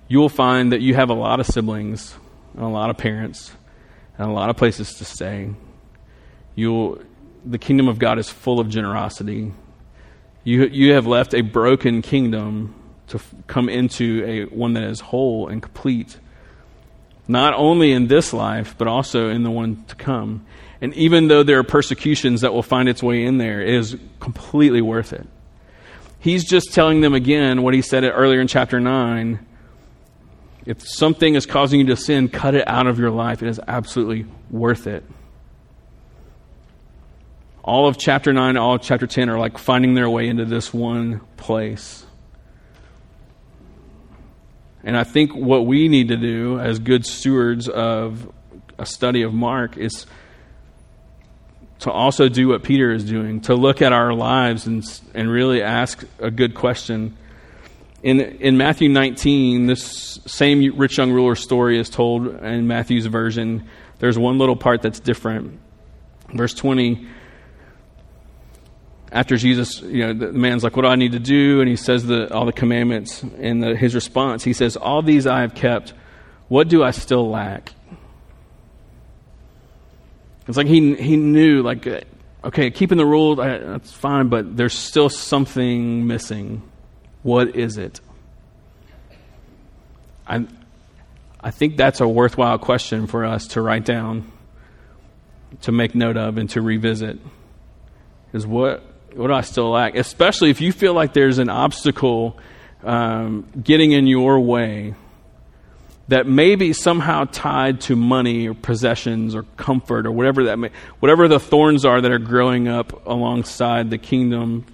You 0.08 0.18
will 0.18 0.28
find 0.28 0.72
that 0.72 0.80
you 0.80 0.94
have 0.94 1.10
a 1.10 1.14
lot 1.14 1.40
of 1.40 1.46
siblings 1.46 2.14
and 2.54 2.62
a 2.62 2.68
lot 2.68 2.90
of 2.90 2.96
parents 2.96 3.52
and 4.16 4.28
a 4.28 4.32
lot 4.32 4.50
of 4.50 4.56
places 4.56 4.94
to 4.94 5.04
stay. 5.04 5.50
You'll, 6.54 7.00
the 7.44 7.58
kingdom 7.58 7.88
of 7.88 7.98
God 7.98 8.18
is 8.18 8.30
full 8.30 8.58
of 8.58 8.68
generosity. 8.68 9.52
You, 10.44 10.64
you 10.66 10.94
have 10.94 11.06
left 11.06 11.34
a 11.34 11.42
broken 11.42 12.02
kingdom 12.02 12.74
to 13.08 13.16
f- 13.16 13.34
come 13.46 13.68
into 13.68 14.24
a 14.26 14.44
one 14.54 14.72
that 14.74 14.84
is 14.84 15.00
whole 15.00 15.48
and 15.48 15.62
complete 15.62 16.18
not 17.28 17.52
only 17.52 17.92
in 17.92 18.08
this 18.08 18.32
life, 18.32 18.74
but 18.78 18.88
also 18.88 19.28
in 19.28 19.42
the 19.42 19.50
one 19.50 19.84
to 19.84 19.94
come. 19.94 20.46
And 20.80 20.94
even 20.94 21.28
though 21.28 21.42
there 21.42 21.58
are 21.58 21.64
persecutions 21.64 22.40
that 22.40 22.54
will 22.54 22.62
find 22.62 22.88
its 22.88 23.02
way 23.02 23.22
in 23.24 23.36
there, 23.36 23.60
it 23.60 23.74
is 23.74 23.96
completely 24.18 24.80
worth 24.80 25.12
it. 25.12 25.26
He's 26.20 26.44
just 26.44 26.72
telling 26.72 27.00
them 27.00 27.14
again 27.14 27.62
what 27.62 27.74
he 27.74 27.82
said 27.82 28.04
earlier 28.04 28.40
in 28.40 28.48
chapter 28.48 28.80
9. 28.80 29.46
If 30.66 30.86
something 30.86 31.34
is 31.34 31.46
causing 31.46 31.80
you 31.80 31.86
to 31.86 31.96
sin, 31.96 32.28
cut 32.28 32.54
it 32.54 32.66
out 32.66 32.86
of 32.86 32.98
your 32.98 33.10
life. 33.10 33.42
It 33.42 33.48
is 33.48 33.60
absolutely 33.66 34.26
worth 34.50 34.86
it. 34.86 35.04
All 37.62 37.86
of 37.86 37.98
chapter 37.98 38.32
9, 38.32 38.56
all 38.56 38.74
of 38.74 38.82
chapter 38.82 39.06
10 39.06 39.30
are 39.30 39.38
like 39.38 39.58
finding 39.58 39.94
their 39.94 40.10
way 40.10 40.26
into 40.28 40.44
this 40.44 40.72
one 40.72 41.20
place. 41.36 42.04
And 44.82 44.96
I 44.96 45.04
think 45.04 45.34
what 45.34 45.66
we 45.66 45.88
need 45.88 46.08
to 46.08 46.16
do 46.16 46.58
as 46.58 46.78
good 46.78 47.04
stewards 47.04 47.68
of 47.68 48.32
a 48.78 48.86
study 48.86 49.22
of 49.22 49.34
Mark 49.34 49.76
is 49.76 50.06
to 51.80 51.90
also 51.90 52.28
do 52.28 52.48
what 52.48 52.62
Peter 52.62 52.92
is 52.92 53.04
doing, 53.04 53.40
to 53.42 53.54
look 53.54 53.82
at 53.82 53.92
our 53.92 54.12
lives 54.12 54.66
and, 54.66 54.84
and 55.14 55.30
really 55.30 55.62
ask 55.62 56.04
a 56.18 56.30
good 56.30 56.54
question. 56.54 57.16
In, 58.02 58.20
in 58.20 58.56
Matthew 58.56 58.88
19, 58.88 59.66
this 59.66 60.20
same 60.26 60.76
rich 60.76 60.98
young 60.98 61.12
ruler 61.12 61.34
story 61.34 61.78
is 61.78 61.88
told 61.88 62.26
in 62.26 62.66
Matthew's 62.66 63.06
version. 63.06 63.68
There's 63.98 64.18
one 64.18 64.38
little 64.38 64.56
part 64.56 64.82
that's 64.82 65.00
different. 65.00 65.60
Verse 66.32 66.54
20 66.54 67.06
after 69.10 69.36
Jesus, 69.36 69.80
you 69.80 70.06
know, 70.06 70.12
the 70.12 70.32
man's 70.32 70.62
like, 70.62 70.76
What 70.76 70.82
do 70.82 70.88
I 70.88 70.96
need 70.96 71.12
to 71.12 71.18
do? 71.18 71.60
And 71.60 71.68
he 71.68 71.76
says 71.76 72.04
the, 72.04 72.32
all 72.32 72.44
the 72.44 72.52
commandments. 72.52 73.22
And 73.38 73.62
the, 73.62 73.74
his 73.76 73.94
response, 73.94 74.44
he 74.44 74.52
says, 74.52 74.76
All 74.76 75.02
these 75.02 75.26
I 75.26 75.40
have 75.40 75.54
kept. 75.54 75.94
What 76.48 76.68
do 76.68 76.82
I 76.82 76.90
still 76.90 77.28
lack? 77.28 77.72
It's 80.48 80.56
like 80.56 80.66
he, 80.66 80.94
he 80.94 81.16
knew, 81.16 81.62
like, 81.62 81.86
okay, 82.42 82.70
keeping 82.70 82.96
the 82.96 83.04
rules, 83.04 83.36
that's 83.36 83.92
fine, 83.92 84.28
but 84.28 84.56
there's 84.56 84.74
still 84.74 85.10
something 85.10 86.06
missing. 86.06 86.62
What 87.22 87.54
is 87.54 87.76
it? 87.76 88.00
I, 90.26 90.46
I 91.40 91.50
think 91.50 91.76
that's 91.76 92.00
a 92.00 92.08
worthwhile 92.08 92.58
question 92.58 93.06
for 93.06 93.26
us 93.26 93.48
to 93.48 93.62
write 93.62 93.84
down, 93.84 94.32
to 95.62 95.72
make 95.72 95.94
note 95.94 96.16
of, 96.16 96.38
and 96.38 96.48
to 96.50 96.62
revisit. 96.62 97.18
Is 98.32 98.46
what 98.46 98.82
what 99.14 99.28
do 99.28 99.32
I 99.32 99.40
still 99.40 99.70
lack? 99.70 99.96
Especially 99.96 100.50
if 100.50 100.60
you 100.60 100.70
feel 100.70 100.92
like 100.92 101.12
there's 101.12 101.38
an 101.38 101.48
obstacle 101.48 102.38
um, 102.84 103.48
getting 103.62 103.92
in 103.92 104.06
your 104.06 104.38
way 104.38 104.94
that 106.08 106.26
may 106.26 106.56
be 106.56 106.72
somehow 106.72 107.24
tied 107.24 107.82
to 107.82 107.94
money 107.94 108.48
or 108.48 108.54
possessions 108.54 109.34
or 109.34 109.42
comfort 109.56 110.06
or 110.06 110.10
whatever 110.10 110.44
that 110.44 110.58
may, 110.58 110.70
whatever 111.00 111.28
the 111.28 111.38
thorns 111.38 111.84
are 111.84 112.00
that 112.00 112.10
are 112.10 112.18
growing 112.18 112.66
up 112.66 113.06
alongside 113.06 113.90
the 113.90 113.98
kingdom 113.98 114.64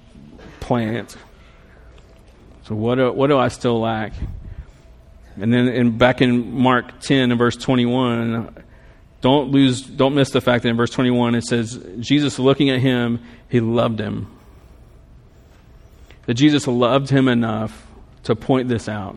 plant. 0.61 1.17
So 2.63 2.75
what 2.77 2.95
do, 2.95 3.13
what 3.13 3.27
do 3.27 3.37
I 3.37 3.49
still 3.49 3.81
lack? 3.81 4.13
And 5.37 5.53
then 5.53 5.67
in, 5.67 5.99
back 5.99 6.23
in 6.23 6.53
Mark 6.53 7.01
10 7.01 7.33
and 7.33 7.39
verse 7.39 7.57
21, 7.57 8.55
don't 9.21 9.51
lose, 9.51 9.83
don't 9.83 10.15
miss 10.15 10.31
the 10.31 10.41
fact 10.41 10.63
that 10.63 10.69
in 10.69 10.77
verse 10.77 10.91
21 10.91 11.35
it 11.35 11.45
says, 11.45 11.85
Jesus 11.99 12.39
looking 12.39 12.71
at 12.71 12.81
him, 12.81 13.21
he 13.49 13.59
loved 13.59 13.99
him. 13.99 14.31
That 16.27 16.35
Jesus 16.35 16.69
loved 16.69 17.11
him 17.11 17.27
enough 17.27 17.87
to 18.23 18.37
point 18.37 18.69
this 18.69 18.89
out. 18.89 19.17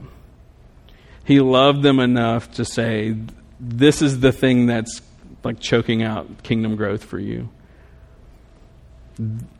He 1.27 1.41
loved 1.41 1.83
them 1.83 1.99
enough 1.99 2.51
to 2.53 2.63
say, 2.63 3.17
This 3.59 4.01
is 4.01 4.21
the 4.21 4.31
thing 4.31 4.67
that's 4.67 5.01
like 5.43 5.59
choking 5.59 6.01
out 6.01 6.41
kingdom 6.41 6.77
growth 6.77 7.03
for 7.03 7.19
you. 7.19 7.49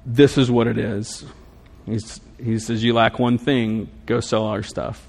This 0.05 0.37
is 0.37 0.49
what 0.49 0.67
it 0.67 0.77
is. 0.77 1.25
He's, 1.85 2.21
he 2.41 2.57
says, 2.57 2.81
You 2.85 2.93
lack 2.93 3.19
one 3.19 3.37
thing, 3.37 3.89
go 4.05 4.21
sell 4.21 4.45
our 4.45 4.63
stuff. 4.63 5.05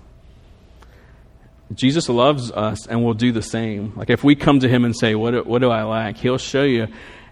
Jesus 1.73 2.09
loves 2.09 2.51
us 2.51 2.89
and 2.89 3.05
will 3.05 3.15
do 3.15 3.31
the 3.31 3.43
same. 3.43 3.93
Like 3.95 4.11
if 4.11 4.25
we 4.25 4.35
come 4.35 4.59
to 4.59 4.69
him 4.69 4.85
and 4.85 4.97
say, 4.97 5.15
What, 5.15 5.47
what 5.47 5.61
do 5.63 5.71
I 5.71 5.85
lack? 5.85 6.17
He'll 6.17 6.39
show 6.39 6.65
you. 6.65 6.89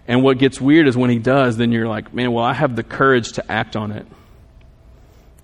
And 0.07 0.23
what 0.23 0.37
gets 0.37 0.61
weird 0.61 0.87
is 0.87 0.95
when 0.95 1.09
he 1.09 1.19
does, 1.19 1.57
then 1.57 1.73
you're 1.73 1.89
like, 1.89 2.13
Man, 2.13 2.31
well, 2.31 2.45
I 2.45 2.53
have 2.53 2.77
the 2.77 2.83
courage 2.83 3.33
to 3.33 3.51
act 3.51 3.75
on 3.75 3.91
it. 3.91 4.07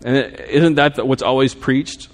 And 0.06 0.39
isn't 0.39 0.76
that 0.76 1.06
what's 1.06 1.22
always 1.22 1.54
preached? 1.54 2.08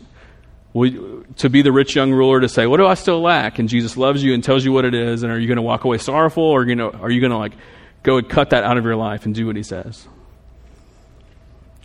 To 0.85 1.49
be 1.49 1.61
the 1.61 1.71
rich 1.71 1.95
young 1.95 2.11
ruler 2.11 2.41
to 2.41 2.49
say, 2.49 2.67
"What 2.67 2.77
do 2.77 2.85
I 2.85 2.93
still 2.93 3.21
lack?" 3.21 3.59
And 3.59 3.69
Jesus 3.69 3.97
loves 3.97 4.23
you 4.23 4.33
and 4.33 4.43
tells 4.43 4.65
you 4.65 4.71
what 4.71 4.85
it 4.85 4.93
is. 4.93 5.23
And 5.23 5.31
are 5.31 5.39
you 5.39 5.47
going 5.47 5.57
to 5.57 5.61
walk 5.61 5.83
away 5.83 5.97
sorrowful, 5.97 6.43
or 6.43 6.65
you 6.65 6.75
know, 6.75 6.89
are 6.91 7.09
you 7.09 7.19
going 7.19 7.31
to 7.31 7.37
like 7.37 7.53
go 8.03 8.17
and 8.17 8.29
cut 8.29 8.51
that 8.51 8.63
out 8.63 8.77
of 8.77 8.85
your 8.85 8.95
life 8.95 9.25
and 9.25 9.33
do 9.33 9.47
what 9.47 9.55
He 9.55 9.63
says? 9.63 10.07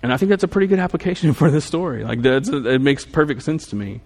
And 0.02 0.12
I 0.12 0.18
think 0.18 0.28
that's 0.28 0.44
a 0.44 0.48
pretty 0.48 0.66
good 0.66 0.78
application 0.78 1.33
for 1.35 1.50
this 1.50 1.64
story. 1.64 2.04
Like 2.04 2.22
that's 2.22 2.48
it 2.48 2.80
makes 2.80 3.04
perfect 3.04 3.42
sense 3.42 3.68
to 3.68 3.76
me. 3.76 4.00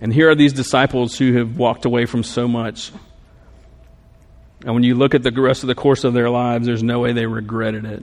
And 0.00 0.12
here 0.12 0.28
are 0.28 0.34
these 0.34 0.52
disciples 0.52 1.16
who 1.16 1.34
have 1.34 1.56
walked 1.56 1.84
away 1.84 2.06
from 2.06 2.24
so 2.24 2.48
much. 2.48 2.90
And 4.64 4.74
when 4.74 4.82
you 4.82 4.96
look 4.96 5.14
at 5.14 5.22
the 5.22 5.30
rest 5.30 5.62
of 5.62 5.68
the 5.68 5.76
course 5.76 6.02
of 6.02 6.12
their 6.12 6.28
lives, 6.28 6.66
there's 6.66 6.82
no 6.82 6.98
way 6.98 7.12
they 7.12 7.26
regretted 7.26 7.84
it. 7.84 8.02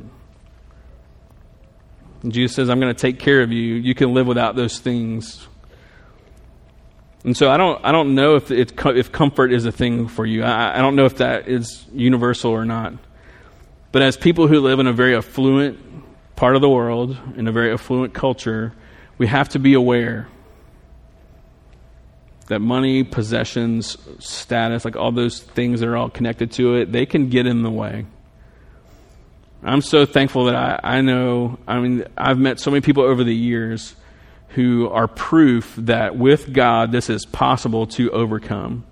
And 2.23 2.33
Jesus 2.33 2.55
says, 2.55 2.69
I'm 2.69 2.79
going 2.79 2.93
to 2.93 2.99
take 2.99 3.19
care 3.19 3.41
of 3.41 3.51
you. 3.51 3.75
You 3.75 3.95
can 3.95 4.13
live 4.13 4.27
without 4.27 4.55
those 4.55 4.79
things. 4.79 5.47
And 7.23 7.35
so 7.35 7.49
I 7.49 7.57
don't, 7.57 7.83
I 7.83 7.91
don't 7.91 8.15
know 8.15 8.35
if, 8.35 8.49
if 8.49 9.11
comfort 9.11 9.51
is 9.51 9.65
a 9.65 9.71
thing 9.71 10.07
for 10.07 10.25
you. 10.25 10.43
I, 10.43 10.77
I 10.77 10.81
don't 10.81 10.95
know 10.95 11.05
if 11.05 11.17
that 11.17 11.47
is 11.47 11.85
universal 11.93 12.51
or 12.51 12.65
not. 12.65 12.93
But 13.91 14.01
as 14.03 14.15
people 14.15 14.47
who 14.47 14.61
live 14.61 14.79
in 14.79 14.87
a 14.87 14.93
very 14.93 15.15
affluent 15.15 15.79
part 16.35 16.55
of 16.55 16.61
the 16.61 16.69
world, 16.69 17.17
in 17.35 17.47
a 17.47 17.51
very 17.51 17.73
affluent 17.73 18.13
culture, 18.13 18.73
we 19.17 19.27
have 19.27 19.49
to 19.49 19.59
be 19.59 19.73
aware 19.73 20.27
that 22.47 22.59
money, 22.59 23.03
possessions, 23.03 23.97
status, 24.19 24.85
like 24.85 24.95
all 24.95 25.11
those 25.11 25.39
things 25.39 25.81
that 25.81 25.89
are 25.89 25.97
all 25.97 26.09
connected 26.09 26.51
to 26.53 26.75
it, 26.75 26.91
they 26.91 27.05
can 27.05 27.29
get 27.29 27.45
in 27.45 27.61
the 27.61 27.69
way. 27.69 28.05
I'm 29.61 29.81
so 29.81 30.05
thankful 30.05 30.45
that 30.45 30.55
I, 30.55 30.79
I 30.97 31.01
know, 31.01 31.59
I 31.67 31.79
mean, 31.79 32.05
I've 32.17 32.39
met 32.39 32.59
so 32.59 32.71
many 32.71 32.81
people 32.81 33.03
over 33.03 33.23
the 33.23 33.35
years 33.35 33.93
who 34.49 34.89
are 34.89 35.07
proof 35.07 35.75
that 35.77 36.15
with 36.15 36.51
God, 36.51 36.91
this 36.91 37.09
is 37.09 37.25
possible 37.25 37.87
to 37.87 38.11
overcome. 38.11 38.85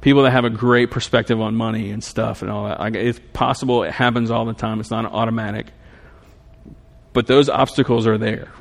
People 0.00 0.22
that 0.22 0.30
have 0.30 0.44
a 0.44 0.50
great 0.50 0.90
perspective 0.90 1.40
on 1.40 1.54
money 1.54 1.90
and 1.90 2.02
stuff 2.02 2.42
and 2.42 2.50
all 2.50 2.68
that. 2.68 2.96
It's 2.96 3.20
possible, 3.32 3.82
it 3.82 3.92
happens 3.92 4.30
all 4.30 4.44
the 4.44 4.54
time, 4.54 4.80
it's 4.80 4.90
not 4.90 5.04
automatic. 5.04 5.66
But 7.12 7.26
those 7.26 7.48
obstacles 7.48 8.06
are 8.06 8.18
there. 8.18 8.52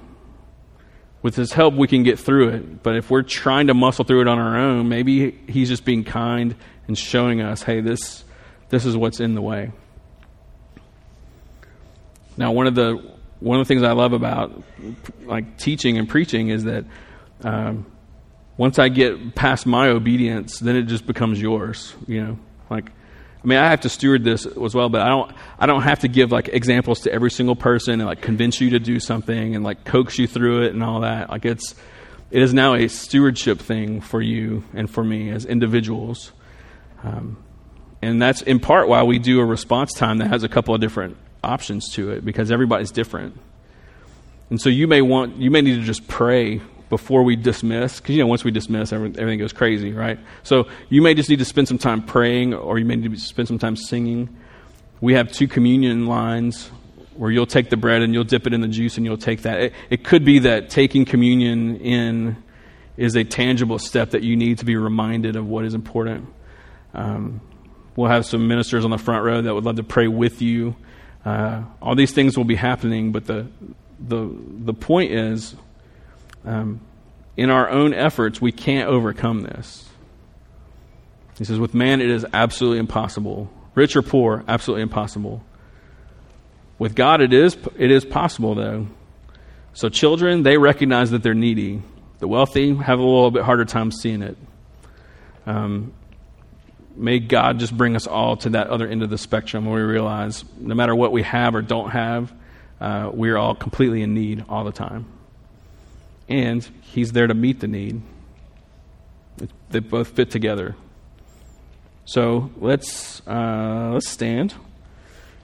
With 1.22 1.36
his 1.36 1.52
help, 1.52 1.74
we 1.74 1.88
can 1.88 2.04
get 2.04 2.20
through 2.20 2.50
it. 2.50 2.84
But 2.84 2.96
if 2.96 3.10
we're 3.10 3.24
trying 3.24 3.68
to 3.68 3.74
muscle 3.74 4.06
through 4.06 4.22
it 4.22 4.28
on 4.28 4.38
our 4.38 4.58
own, 4.58 4.90
maybe 4.90 5.32
he's 5.48 5.70
just 5.70 5.84
being 5.86 6.04
kind 6.04 6.56
and 6.88 6.98
showing 6.98 7.42
us, 7.42 7.64
hey, 7.64 7.82
this, 7.82 8.24
this 8.70 8.86
is 8.86 8.96
what's 8.96 9.20
in 9.20 9.34
the 9.34 9.42
way. 9.42 9.72
Now, 12.38 12.52
one 12.52 12.68
of 12.68 12.76
the 12.76 13.15
one 13.40 13.60
of 13.60 13.68
the 13.68 13.74
things 13.74 13.84
I 13.84 13.92
love 13.92 14.14
about 14.14 14.64
like 15.24 15.58
teaching 15.58 15.98
and 15.98 16.08
preaching 16.08 16.50
is 16.50 16.64
that 16.64 16.86
um, 17.44 17.86
once 18.58 18.80
I 18.80 18.90
get 18.90 19.36
past 19.36 19.66
my 19.66 19.88
obedience, 19.90 20.60
then 20.60 20.76
it 20.76 20.84
just 20.84 21.06
becomes 21.06 21.42
yours. 21.42 21.94
You 22.08 22.24
know, 22.24 22.40
like 22.70 22.92
I 23.46 23.48
mean, 23.48 23.60
I 23.60 23.70
have 23.70 23.82
to 23.82 23.90
steward 23.90 24.24
this 24.24 24.48
as 24.48 24.74
well, 24.74 24.90
but 24.90 25.02
I 25.02 25.10
don't, 25.10 25.32
I 25.60 25.68
don't 25.68 25.84
have 25.84 26.00
to 26.00 26.08
give 26.08 26.32
like 26.32 26.48
examples 26.48 27.02
to 27.02 27.12
every 27.12 27.30
single 27.30 27.56
person 27.56 28.02
and 28.02 28.06
like 28.06 28.20
convince 28.20 28.60
you 28.60 28.72
to 28.72 28.80
do 28.80 29.00
something 29.00 29.54
and 29.54 29.64
like 29.64 29.86
coax 29.86 30.18
you 30.18 30.26
through 30.26 30.64
it 30.64 30.74
and 30.74 30.84
all 30.84 31.02
that. 31.02 31.30
Like 31.30 31.46
it's, 31.46 31.76
it 32.32 32.42
is 32.42 32.56
now 32.56 32.74
a 32.74 32.88
stewardship 32.88 33.60
thing 33.60 34.02
for 34.02 34.20
you 34.20 34.64
and 34.74 34.90
for 34.90 35.04
me 35.04 35.30
as 35.30 35.46
individuals. 35.46 36.32
Um, 37.04 37.38
and 38.02 38.20
that's 38.20 38.42
in 38.42 38.60
part 38.60 38.88
why 38.88 39.04
we 39.04 39.20
do 39.20 39.40
a 39.40 39.46
response 39.46 39.94
time 39.94 40.18
that 40.18 40.30
has 40.30 40.42
a 40.42 40.50
couple 40.50 40.74
of 40.74 40.82
different 40.82 41.16
options 41.46 41.94
to 41.94 42.12
it 42.12 42.26
because 42.26 42.52
everybody's 42.52 42.92
different. 42.92 43.40
And 44.50 44.60
so 44.60 44.70
you 44.70 44.88
may 44.88 45.02
want, 45.02 45.38
you 45.38 45.50
may 45.50 45.62
need 45.62 45.76
to 45.76 45.84
just 45.84 46.08
pray 46.08 46.62
before 46.90 47.24
we 47.24 47.36
dismiss, 47.36 48.00
because 48.00 48.16
you 48.16 48.22
know 48.22 48.28
once 48.28 48.44
we 48.44 48.52
dismiss, 48.52 48.94
everything 48.94 49.40
goes 49.40 49.54
crazy, 49.54 49.92
right? 49.92 50.20
So 50.44 50.68
you 50.90 51.02
may 51.02 51.14
just 51.14 51.30
need 51.30 51.40
to 51.40 51.46
spend 51.46 51.68
some 51.68 51.80
time 51.80 52.04
praying, 52.04 52.54
or 52.54 52.78
you 52.78 52.86
may 52.86 52.96
need 52.96 53.12
to 53.12 53.20
spend 53.20 53.48
some 53.48 53.58
time 53.58 53.76
singing. 53.76 54.36
We 55.02 55.14
have 55.14 55.32
two 55.32 55.48
communion 55.48 56.08
lines 56.08 56.70
where 57.16 57.32
you'll 57.32 57.48
take 57.48 57.70
the 57.70 57.78
bread 57.78 58.02
and 58.02 58.14
you'll 58.14 58.24
dip 58.24 58.46
it 58.46 58.54
in 58.54 58.62
the 58.62 58.68
juice 58.68 58.98
and 58.98 59.06
you'll 59.06 59.18
take 59.18 59.44
that. 59.44 59.60
It, 59.60 59.74
it 59.90 60.04
could 60.04 60.26
be 60.26 60.40
that 60.40 60.70
taking 60.70 61.06
communion 61.06 61.78
in 61.78 62.44
is 62.98 63.16
a 63.16 63.24
tangible 63.24 63.80
step 63.80 64.12
that 64.12 64.24
you 64.24 64.36
need 64.36 64.60
to 64.60 64.66
be 64.66 64.76
reminded 64.76 65.36
of 65.36 65.48
what 65.48 65.66
is 65.66 65.74
important. 65.74 66.28
Um, 66.94 67.42
we'll 67.96 68.10
have 68.10 68.26
some 68.26 68.48
ministers 68.48 68.86
on 68.86 68.92
the 68.92 68.98
front 68.98 69.26
row 69.26 69.42
that 69.42 69.54
would 69.54 69.66
love 69.66 69.78
to 69.78 69.84
pray 69.84 70.08
with 70.08 70.42
you. 70.42 70.76
Uh, 71.26 71.64
all 71.82 71.96
these 71.96 72.14
things 72.14 72.38
will 72.38 72.46
be 72.46 72.56
happening, 72.56 73.12
but 73.12 73.26
the 73.26 73.48
the 74.00 74.30
the 74.60 74.74
point 74.74 75.12
is 75.12 75.56
um, 76.46 76.80
in 77.36 77.50
our 77.50 77.70
own 77.70 77.94
efforts, 77.94 78.40
we 78.40 78.52
can't 78.52 78.88
overcome 78.88 79.42
this. 79.42 79.90
He 81.38 81.44
says, 81.44 81.60
with 81.60 81.74
man, 81.74 82.00
it 82.02 82.10
is 82.10 82.26
absolutely 82.34 82.80
impossible. 82.80 83.52
Rich 83.74 83.96
or 83.96 84.02
poor, 84.02 84.44
absolutely 84.48 84.84
impossible. 84.84 85.44
With 86.80 86.96
God, 86.96 87.22
it 87.22 87.34
is, 87.34 87.58
it 87.78 87.92
is 87.92 88.06
possible, 88.06 88.56
though. 88.56 88.88
So, 89.74 89.90
children, 89.90 90.44
they 90.44 90.58
recognize 90.58 91.12
that 91.12 91.24
they're 91.24 91.34
needy. 91.34 91.82
The 92.20 92.28
wealthy 92.28 92.74
have 92.76 93.00
a 93.00 93.02
little 93.02 93.32
bit 93.32 93.44
harder 93.44 93.66
time 93.66 93.92
seeing 93.92 94.22
it. 94.22 94.38
Um, 95.46 95.94
may 96.96 97.20
God 97.20 97.60
just 97.60 97.76
bring 97.76 97.96
us 97.96 98.08
all 98.08 98.38
to 98.38 98.50
that 98.52 98.68
other 98.68 98.88
end 98.88 99.04
of 99.04 99.10
the 99.10 99.18
spectrum 99.18 99.66
where 99.66 99.86
we 99.86 99.92
realize 99.92 100.46
no 100.60 100.76
matter 100.76 100.96
what 100.96 101.12
we 101.12 101.24
have 101.24 101.56
or 101.56 101.62
don't 101.62 101.90
have, 101.92 102.34
uh, 102.80 103.10
we're 103.14 103.38
all 103.38 103.56
completely 103.56 104.02
in 104.02 104.14
need 104.14 104.46
all 104.50 104.64
the 104.64 104.72
time 104.72 105.06
and 106.28 106.68
he's 106.82 107.12
there 107.12 107.28
to 107.28 107.34
meet 107.34 107.60
the 107.60 107.68
need. 107.68 108.02
They 109.70 109.80
both 109.80 110.10
fit 110.10 110.32
together. 110.32 110.76
So 112.06 112.52
let's 112.58 113.22
uh, 113.28 113.92
let's 113.94 114.10
stand. 114.10 114.54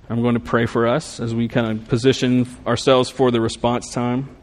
I'm 0.09 0.21
going 0.21 0.33
to 0.33 0.41
pray 0.41 0.65
for 0.65 0.87
us 0.87 1.19
as 1.19 1.33
we 1.33 1.47
kind 1.47 1.79
of 1.79 1.87
position 1.87 2.47
ourselves 2.67 3.09
for 3.09 3.31
the 3.31 3.41
response 3.41 3.93
time. 3.93 4.35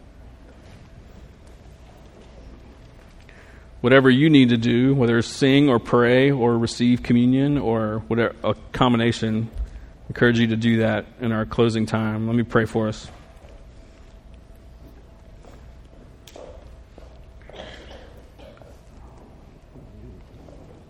Whatever 3.80 4.10
you 4.10 4.28
need 4.28 4.48
to 4.48 4.56
do, 4.56 4.92
whether 4.94 5.18
it's 5.18 5.28
sing 5.28 5.68
or 5.68 5.78
pray 5.78 6.32
or 6.32 6.58
receive 6.58 7.02
communion 7.02 7.58
or 7.58 8.02
whatever 8.08 8.34
a 8.42 8.54
combination, 8.72 9.48
I 9.54 10.08
encourage 10.08 10.40
you 10.40 10.48
to 10.48 10.56
do 10.56 10.78
that 10.78 11.06
in 11.20 11.30
our 11.30 11.46
closing 11.46 11.86
time. 11.86 12.26
Let 12.26 12.34
me 12.34 12.42
pray 12.42 12.64
for 12.64 12.88
us. 12.88 13.08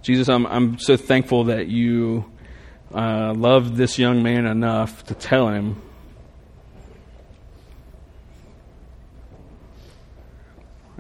Jesus, 0.00 0.30
I'm, 0.30 0.46
I'm 0.46 0.78
so 0.78 0.96
thankful 0.96 1.44
that 1.44 1.68
you 1.68 2.24
uh, 2.94 3.34
loved 3.34 3.76
this 3.76 3.98
young 3.98 4.22
man 4.22 4.46
enough 4.46 5.04
to 5.04 5.14
tell 5.14 5.48
him. 5.48 5.82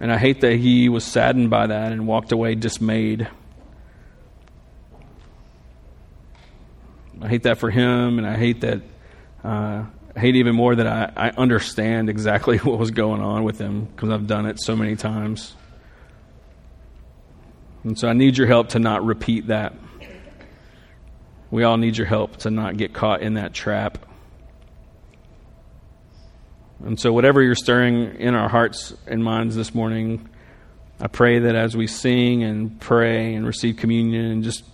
And 0.00 0.12
I 0.12 0.18
hate 0.18 0.42
that 0.42 0.54
he 0.54 0.88
was 0.88 1.04
saddened 1.04 1.50
by 1.50 1.66
that 1.66 1.92
and 1.92 2.06
walked 2.06 2.30
away 2.30 2.54
dismayed. 2.54 3.28
I 7.20 7.28
hate 7.28 7.42
that 7.42 7.58
for 7.58 7.68
him, 7.68 8.18
and 8.18 8.26
I 8.26 8.36
hate 8.36 8.60
that. 8.60 8.82
Uh, 9.42 9.84
I 10.14 10.20
hate 10.20 10.36
even 10.36 10.54
more 10.54 10.74
that 10.74 10.86
I, 10.86 11.12
I 11.16 11.30
understand 11.30 12.08
exactly 12.08 12.58
what 12.58 12.78
was 12.78 12.90
going 12.92 13.20
on 13.20 13.42
with 13.44 13.58
him 13.58 13.86
because 13.86 14.10
I've 14.10 14.26
done 14.26 14.46
it 14.46 14.60
so 14.60 14.76
many 14.76 14.94
times. 14.94 15.54
And 17.84 17.98
so 17.98 18.08
I 18.08 18.12
need 18.12 18.36
your 18.36 18.46
help 18.46 18.70
to 18.70 18.78
not 18.78 19.04
repeat 19.04 19.48
that. 19.48 19.74
We 21.50 21.64
all 21.64 21.76
need 21.76 21.96
your 21.96 22.06
help 22.06 22.36
to 22.38 22.50
not 22.50 22.76
get 22.76 22.92
caught 22.92 23.22
in 23.22 23.34
that 23.34 23.54
trap. 23.54 24.07
And 26.88 26.98
so, 26.98 27.12
whatever 27.12 27.42
you're 27.42 27.54
stirring 27.54 28.14
in 28.14 28.34
our 28.34 28.48
hearts 28.48 28.94
and 29.06 29.22
minds 29.22 29.54
this 29.54 29.74
morning, 29.74 30.26
I 30.98 31.06
pray 31.08 31.40
that 31.40 31.54
as 31.54 31.76
we 31.76 31.86
sing 31.86 32.42
and 32.42 32.80
pray 32.80 33.34
and 33.34 33.46
receive 33.46 33.76
communion 33.76 34.24
and 34.24 34.42
just 34.42 34.64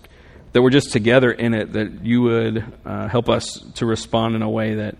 that 0.52 0.62
we're 0.62 0.70
just 0.70 0.92
together 0.92 1.32
in 1.32 1.54
it, 1.54 1.72
that 1.72 2.04
you 2.04 2.22
would 2.22 2.64
uh, 2.84 3.08
help 3.08 3.28
us 3.28 3.58
to 3.74 3.84
respond 3.84 4.36
in 4.36 4.42
a 4.42 4.48
way 4.48 4.76
that 4.76 4.96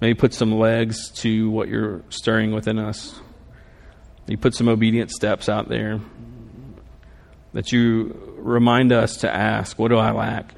maybe 0.00 0.14
put 0.14 0.32
some 0.32 0.52
legs 0.52 1.10
to 1.22 1.50
what 1.50 1.66
you're 1.66 2.02
stirring 2.08 2.52
within 2.52 2.78
us. 2.78 3.20
You 4.28 4.38
put 4.38 4.54
some 4.54 4.68
obedient 4.68 5.10
steps 5.10 5.48
out 5.48 5.68
there 5.68 5.98
that 7.52 7.72
you 7.72 8.36
remind 8.38 8.92
us 8.92 9.16
to 9.18 9.34
ask, 9.34 9.76
What 9.76 9.88
do 9.88 9.96
I 9.96 10.12
lack? 10.12 10.54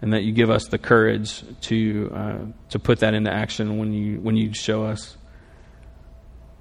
And 0.00 0.12
that 0.12 0.22
you 0.22 0.32
give 0.32 0.48
us 0.48 0.66
the 0.68 0.78
courage 0.78 1.42
to, 1.62 2.12
uh, 2.14 2.38
to 2.70 2.78
put 2.78 3.00
that 3.00 3.14
into 3.14 3.32
action 3.32 3.78
when 3.78 3.92
you, 3.92 4.20
when 4.20 4.36
you 4.36 4.54
show 4.54 4.84
us. 4.84 5.16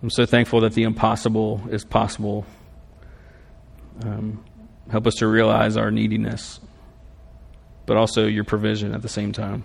I'm 0.01 0.09
so 0.09 0.25
thankful 0.25 0.61
that 0.61 0.73
the 0.73 0.83
impossible 0.83 1.61
is 1.69 1.85
possible. 1.85 2.45
Um, 4.03 4.43
help 4.89 5.05
us 5.07 5.15
to 5.15 5.27
realize 5.27 5.77
our 5.77 5.91
neediness, 5.91 6.59
but 7.85 7.97
also 7.97 8.25
your 8.25 8.43
provision 8.43 8.93
at 8.93 9.01
the 9.01 9.09
same 9.09 9.31
time. 9.33 9.63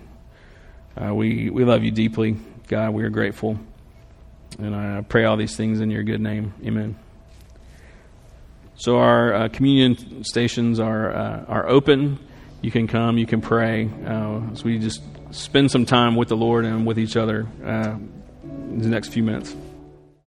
Uh, 0.97 1.15
we, 1.15 1.49
we 1.49 1.65
love 1.65 1.83
you 1.83 1.91
deeply, 1.91 2.37
God. 2.69 2.93
We 2.93 3.05
are 3.05 3.11
grateful. 3.11 3.59
And 4.59 4.75
I 4.75 5.01
pray 5.03 5.25
all 5.25 5.37
these 5.37 5.57
things 5.57 5.81
in 5.81 5.91
your 5.91 6.03
good 6.03 6.21
name. 6.21 6.53
Amen. 6.65 6.97
So 8.75 8.97
our 8.99 9.35
uh, 9.35 9.49
communion 9.49 10.25
stations 10.25 10.81
are 10.81 11.15
uh, 11.15 11.45
are 11.47 11.69
open. 11.69 12.19
You 12.63 12.71
can 12.71 12.87
come. 12.87 13.19
You 13.19 13.27
can 13.27 13.41
pray. 13.41 13.91
Uh, 14.07 14.41
as 14.53 14.65
we 14.65 14.79
just 14.79 15.03
spend 15.33 15.71
some 15.71 15.85
time 15.85 16.15
with 16.15 16.29
the 16.29 16.37
Lord 16.37 16.65
and 16.65 16.87
with 16.87 16.99
each 16.99 17.17
other 17.17 17.49
uh, 17.65 17.97
the 18.45 18.89
next 18.89 19.09
few 19.09 19.23
minutes. 19.23 19.55